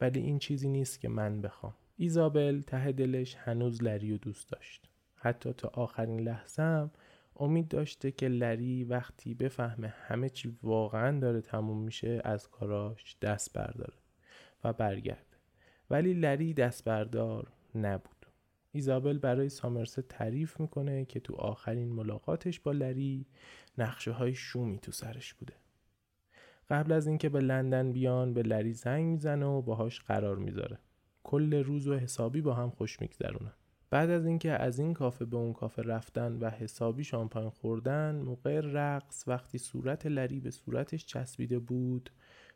ولی 0.00 0.20
این 0.20 0.38
چیزی 0.38 0.68
نیست 0.68 1.00
که 1.00 1.08
من 1.08 1.40
بخوام. 1.40 1.74
ایزابل 1.96 2.60
ته 2.60 2.92
دلش 2.92 3.34
هنوز 3.34 3.82
لری 3.82 4.12
و 4.12 4.16
دوست 4.16 4.52
داشت. 4.52 4.88
حتی 5.14 5.52
تا 5.52 5.68
آخرین 5.68 6.20
لحظه 6.20 6.62
هم 6.62 6.90
امید 7.36 7.68
داشته 7.68 8.10
که 8.10 8.28
لری 8.28 8.84
وقتی 8.84 9.34
بفهمه 9.34 9.88
همه 9.88 10.28
چی 10.28 10.58
واقعا 10.62 11.20
داره 11.20 11.40
تموم 11.40 11.82
میشه 11.82 12.20
از 12.24 12.50
کاراش 12.50 13.16
دست 13.22 13.52
برداره 13.52 13.94
و 14.64 14.72
برگرده. 14.72 15.36
ولی 15.90 16.14
لری 16.14 16.54
دست 16.54 16.84
بردار 16.84 17.52
نبود. 17.74 18.11
ایزابل 18.72 19.18
برای 19.18 19.48
سامرست 19.48 20.00
تعریف 20.00 20.60
می‌کنه 20.60 21.04
که 21.04 21.20
تو 21.20 21.34
آخرین 21.34 21.92
ملاقاتش 21.92 22.60
با 22.60 22.72
لری 22.72 23.26
نقشه 23.78 24.10
های 24.10 24.34
شومی 24.34 24.78
تو 24.78 24.92
سرش 24.92 25.34
بوده. 25.34 25.54
قبل 26.70 26.92
از 26.92 27.06
اینکه 27.06 27.28
به 27.28 27.40
لندن 27.40 27.92
بیان 27.92 28.34
به 28.34 28.42
لری 28.42 28.72
زنگ 28.72 29.04
می‌زنه 29.04 29.46
و 29.46 29.62
باهاش 29.62 30.00
قرار 30.00 30.36
می‌ذاره. 30.36 30.78
کل 31.22 31.54
روز 31.54 31.88
و 31.88 31.96
حسابی 31.96 32.40
با 32.40 32.54
هم 32.54 32.70
خوش 32.70 33.00
میگذرونن. 33.00 33.52
بعد 33.90 34.10
از 34.10 34.26
اینکه 34.26 34.50
از 34.50 34.78
این 34.78 34.94
کافه 34.94 35.24
به 35.24 35.36
اون 35.36 35.52
کافه 35.52 35.82
رفتن 35.82 36.32
و 36.32 36.50
حسابی 36.50 37.04
شامپاین 37.04 37.50
خوردن 37.50 38.16
موقع 38.16 38.60
رقص 38.60 39.24
وقتی 39.28 39.58
صورت 39.58 40.06
لری 40.06 40.40
به 40.40 40.50
صورتش 40.50 41.06
چسبیده 41.06 41.58
بود 41.58 42.10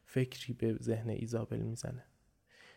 فکری 0.05 0.55
به 0.55 0.75
ذهن 0.83 1.11
ایزابل 1.11 1.59
می‌زنه. 1.59 2.05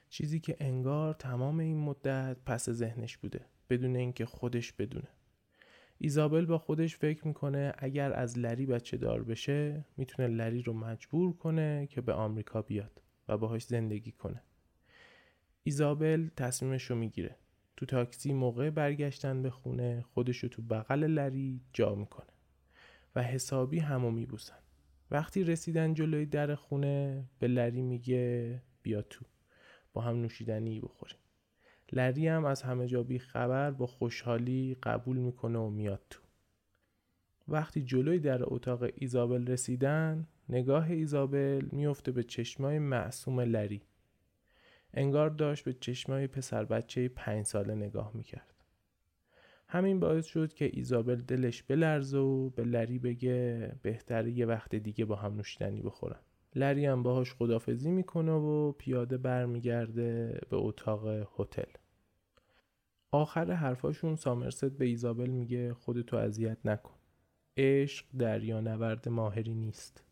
چیزی 0.09 0.39
که 0.39 0.55
انگار 0.59 1.13
تمام 1.13 1.59
این 1.59 1.77
مدت 1.77 2.37
پس 2.45 2.69
ذهنش 2.69 3.17
بوده 3.17 3.45
بدون 3.69 3.95
اینکه 3.95 4.25
خودش 4.25 4.73
بدونه. 4.73 5.07
ایزابل 5.97 6.45
با 6.45 6.57
خودش 6.57 6.97
فکر 6.97 7.27
می‌کنه 7.27 7.73
اگر 7.77 8.13
از 8.13 8.39
لری 8.39 8.65
بچه 8.65 8.97
دار 8.97 9.23
بشه 9.23 9.85
می‌تونه 9.97 10.27
لری 10.27 10.61
رو 10.61 10.73
مجبور 10.73 11.33
کنه 11.33 11.87
که 11.87 12.01
به 12.01 12.13
آمریکا 12.13 12.61
بیاد 12.61 13.01
و 13.27 13.37
باهاش 13.37 13.63
زندگی 13.63 14.11
کنه. 14.11 14.43
ایزابل 15.63 16.29
تصمیمش 16.35 16.83
رو 16.83 16.95
می‌گیره. 16.95 17.35
تو 17.77 17.85
تاکسی 17.85 18.33
موقع 18.33 18.69
برگشتن 18.69 19.41
به 19.41 19.49
خونه 19.49 20.01
خودش 20.01 20.37
رو 20.37 20.49
تو 20.49 20.61
بغل 20.61 21.03
لری 21.03 21.61
جا 21.73 21.95
می‌کنه 21.95 22.33
و 23.15 23.23
حسابی 23.23 23.79
همو 23.79 24.11
میبوسن. 24.11 24.59
وقتی 25.11 25.43
رسیدن 25.43 25.93
جلوی 25.93 26.25
در 26.25 26.55
خونه 26.55 27.25
به 27.39 27.47
لری 27.47 27.81
میگه 27.81 28.61
بیا 28.81 29.01
تو. 29.01 29.25
هم 29.99 30.21
نوشیدنی 30.21 30.79
بخوریم. 30.79 31.17
لری 31.91 32.27
هم 32.27 32.45
از 32.45 32.61
همه 32.61 32.87
جا 32.87 33.03
بی 33.03 33.19
خبر 33.19 33.71
با 33.71 33.87
خوشحالی 33.87 34.77
قبول 34.83 35.17
می‌کنه 35.17 35.59
و 35.59 35.69
میاد 35.69 36.01
تو. 36.09 36.21
وقتی 37.47 37.83
جلوی 37.83 38.19
در 38.19 38.39
اتاق 38.41 38.83
ایزابل 38.95 39.47
رسیدن 39.47 40.27
نگاه 40.49 40.91
ایزابل 40.91 41.67
میفته 41.71 42.11
به 42.11 42.23
چشمای 42.23 42.79
معصوم 42.79 43.39
لری. 43.39 43.81
انگار 44.93 45.29
داشت 45.29 45.63
به 45.63 45.73
چشمای 45.73 46.27
پسر 46.27 46.65
بچه 46.65 47.07
پنج 47.07 47.45
ساله 47.45 47.75
نگاه 47.75 48.11
می‌کرد. 48.13 48.53
همین 49.67 49.99
باعث 49.99 50.25
شد 50.25 50.53
که 50.53 50.69
ایزابل 50.73 51.15
دلش 51.15 51.63
بلرزه 51.63 52.17
و 52.17 52.49
به 52.49 52.63
لری 52.63 52.99
بگه 52.99 53.71
بهتره 53.81 54.31
یه 54.31 54.45
وقت 54.45 54.75
دیگه 54.75 55.05
با 55.05 55.15
هم 55.15 55.35
نوشیدنی 55.35 55.81
بخورن. 55.81 56.19
لری 56.55 56.85
هم 56.85 57.03
باهاش 57.03 57.33
خدافزی 57.33 57.91
می‌کنه 57.91 58.31
و 58.31 58.71
پیاده 58.71 59.17
برمیگرده 59.17 60.41
به 60.49 60.57
اتاق 60.57 61.07
هتل. 61.39 61.71
آخر 63.11 63.51
حرفاشون 63.51 64.15
سامرست 64.15 64.77
به 64.77 64.85
ایزابل 64.85 65.29
میگه 65.29 65.73
خودتو 65.73 66.17
اذیت 66.17 66.57
نکن. 66.65 66.95
عشق 67.57 68.05
دریا 68.19 68.61
نورد 68.61 69.09
ماهری 69.09 69.53
نیست. 69.55 70.03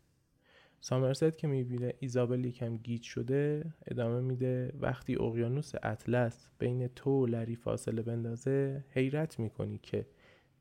سامرست 0.80 1.38
که 1.38 1.46
می‌بینه 1.46 1.94
ایزابل 2.00 2.44
یکم 2.44 2.76
گیج 2.76 3.02
شده 3.02 3.74
ادامه 3.86 4.20
میده. 4.20 4.72
وقتی 4.80 5.16
اقیانوس 5.16 5.72
اطلس 5.82 6.48
بین 6.58 6.88
تو 6.88 7.10
و 7.10 7.26
لری 7.26 7.56
فاصله 7.56 8.02
بندازه 8.02 8.84
حیرت 8.90 9.38
می‌کنی 9.38 9.78
که 9.78 10.06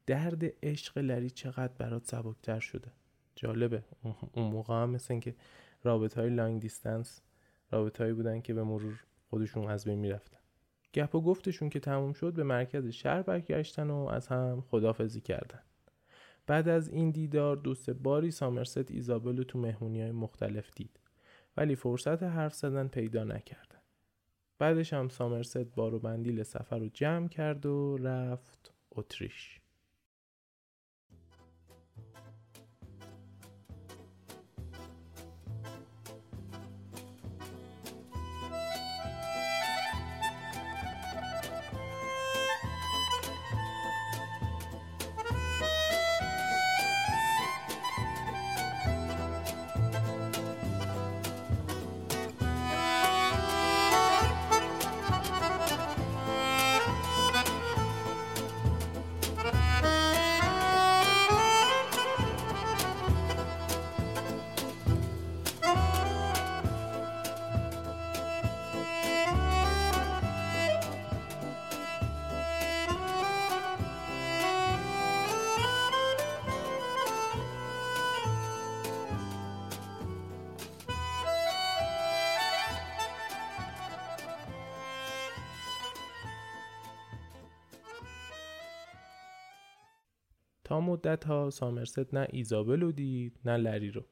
درد 0.06 0.44
عشق 0.64 0.98
لری 0.98 1.30
چقدر 1.30 1.74
برات 1.78 2.06
سبکتر 2.06 2.60
شده. 2.60 2.92
جالبه. 3.36 3.84
اون 4.34 4.52
موقع 4.52 4.74
هم 4.74 4.90
مثل 4.90 5.14
اینکه 5.14 5.36
رابط 5.88 6.14
های 6.14 6.30
لانگ 6.30 6.62
دیستنس 6.62 7.22
رابط 7.72 8.02
هایی 8.02 8.14
بودن 8.14 8.42
که 8.42 8.54
به 8.54 8.64
مرور 8.64 9.04
خودشون 9.30 9.68
از 9.68 9.86
بین 9.86 10.00
می‌رفتن. 10.00 10.40
گپ 10.94 11.16
و 11.16 11.22
گفتشون 11.22 11.70
که 11.70 11.80
تموم 11.80 12.14
شد 12.14 12.34
به 12.34 12.44
مرکز 12.44 12.88
شهر 12.88 13.22
برگشتن 13.22 13.90
و 13.90 13.96
از 13.96 14.28
هم 14.28 14.62
خدافزی 14.62 15.22
کردن. 15.22 15.62
بعد 16.48 16.70
از 16.70 16.90
این 16.90 17.12
دیدار 17.12 17.56
دوست 17.56 17.90
باری 17.90 18.32
سامرست 18.32 18.92
ایزابل 18.92 19.44
تو 19.44 19.60
مهمونی 19.60 20.02
های 20.02 20.12
مختلف 20.12 20.72
دید. 20.76 21.00
ولی 21.58 21.76
فرصت 21.76 22.24
حرف 22.24 22.54
زدن 22.54 22.88
پیدا 22.88 23.24
نکردن 23.24 23.78
بعدش 24.60 24.94
هم 24.94 25.10
سامرست 25.10 25.58
بار 25.58 25.94
و 25.94 26.00
بندیل 26.00 26.44
سفر 26.44 26.80
رو 26.80 26.90
جمع 26.90 27.28
کرد 27.28 27.66
و 27.66 27.98
رفت 27.98 28.74
اتریش. 28.92 29.62
تا 90.68 90.80
مدت 90.80 91.24
ها 91.24 91.50
سامرست 91.50 92.14
نه 92.14 92.28
ایزابل 92.30 92.82
رو 92.82 92.92
دید 92.92 93.40
نه 93.46 93.58
لری 93.58 93.92
رو. 93.92 94.06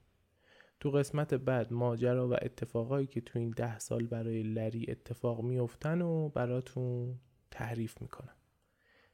تو 0.80 0.91
قسمت 0.91 1.34
بعد 1.34 1.74
ماجرا 1.74 2.30
و 2.30 2.34
اتفاقایی 2.34 3.08
که 3.08 3.22
تو 3.22 3.39
این 3.39 3.50
ده 3.50 3.80
سال 3.80 4.08
برای 4.08 4.44
لری 4.44 4.86
اتفاق 4.89 5.41
میفتن 5.41 6.02
و 6.02 6.30
براتون 6.30 7.20
تعریف 7.52 8.02
می‌کنم. 8.02 8.36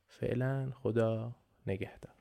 فعلا 0.08 0.72
خدا 0.72 1.36
نگهدار. 1.68 2.21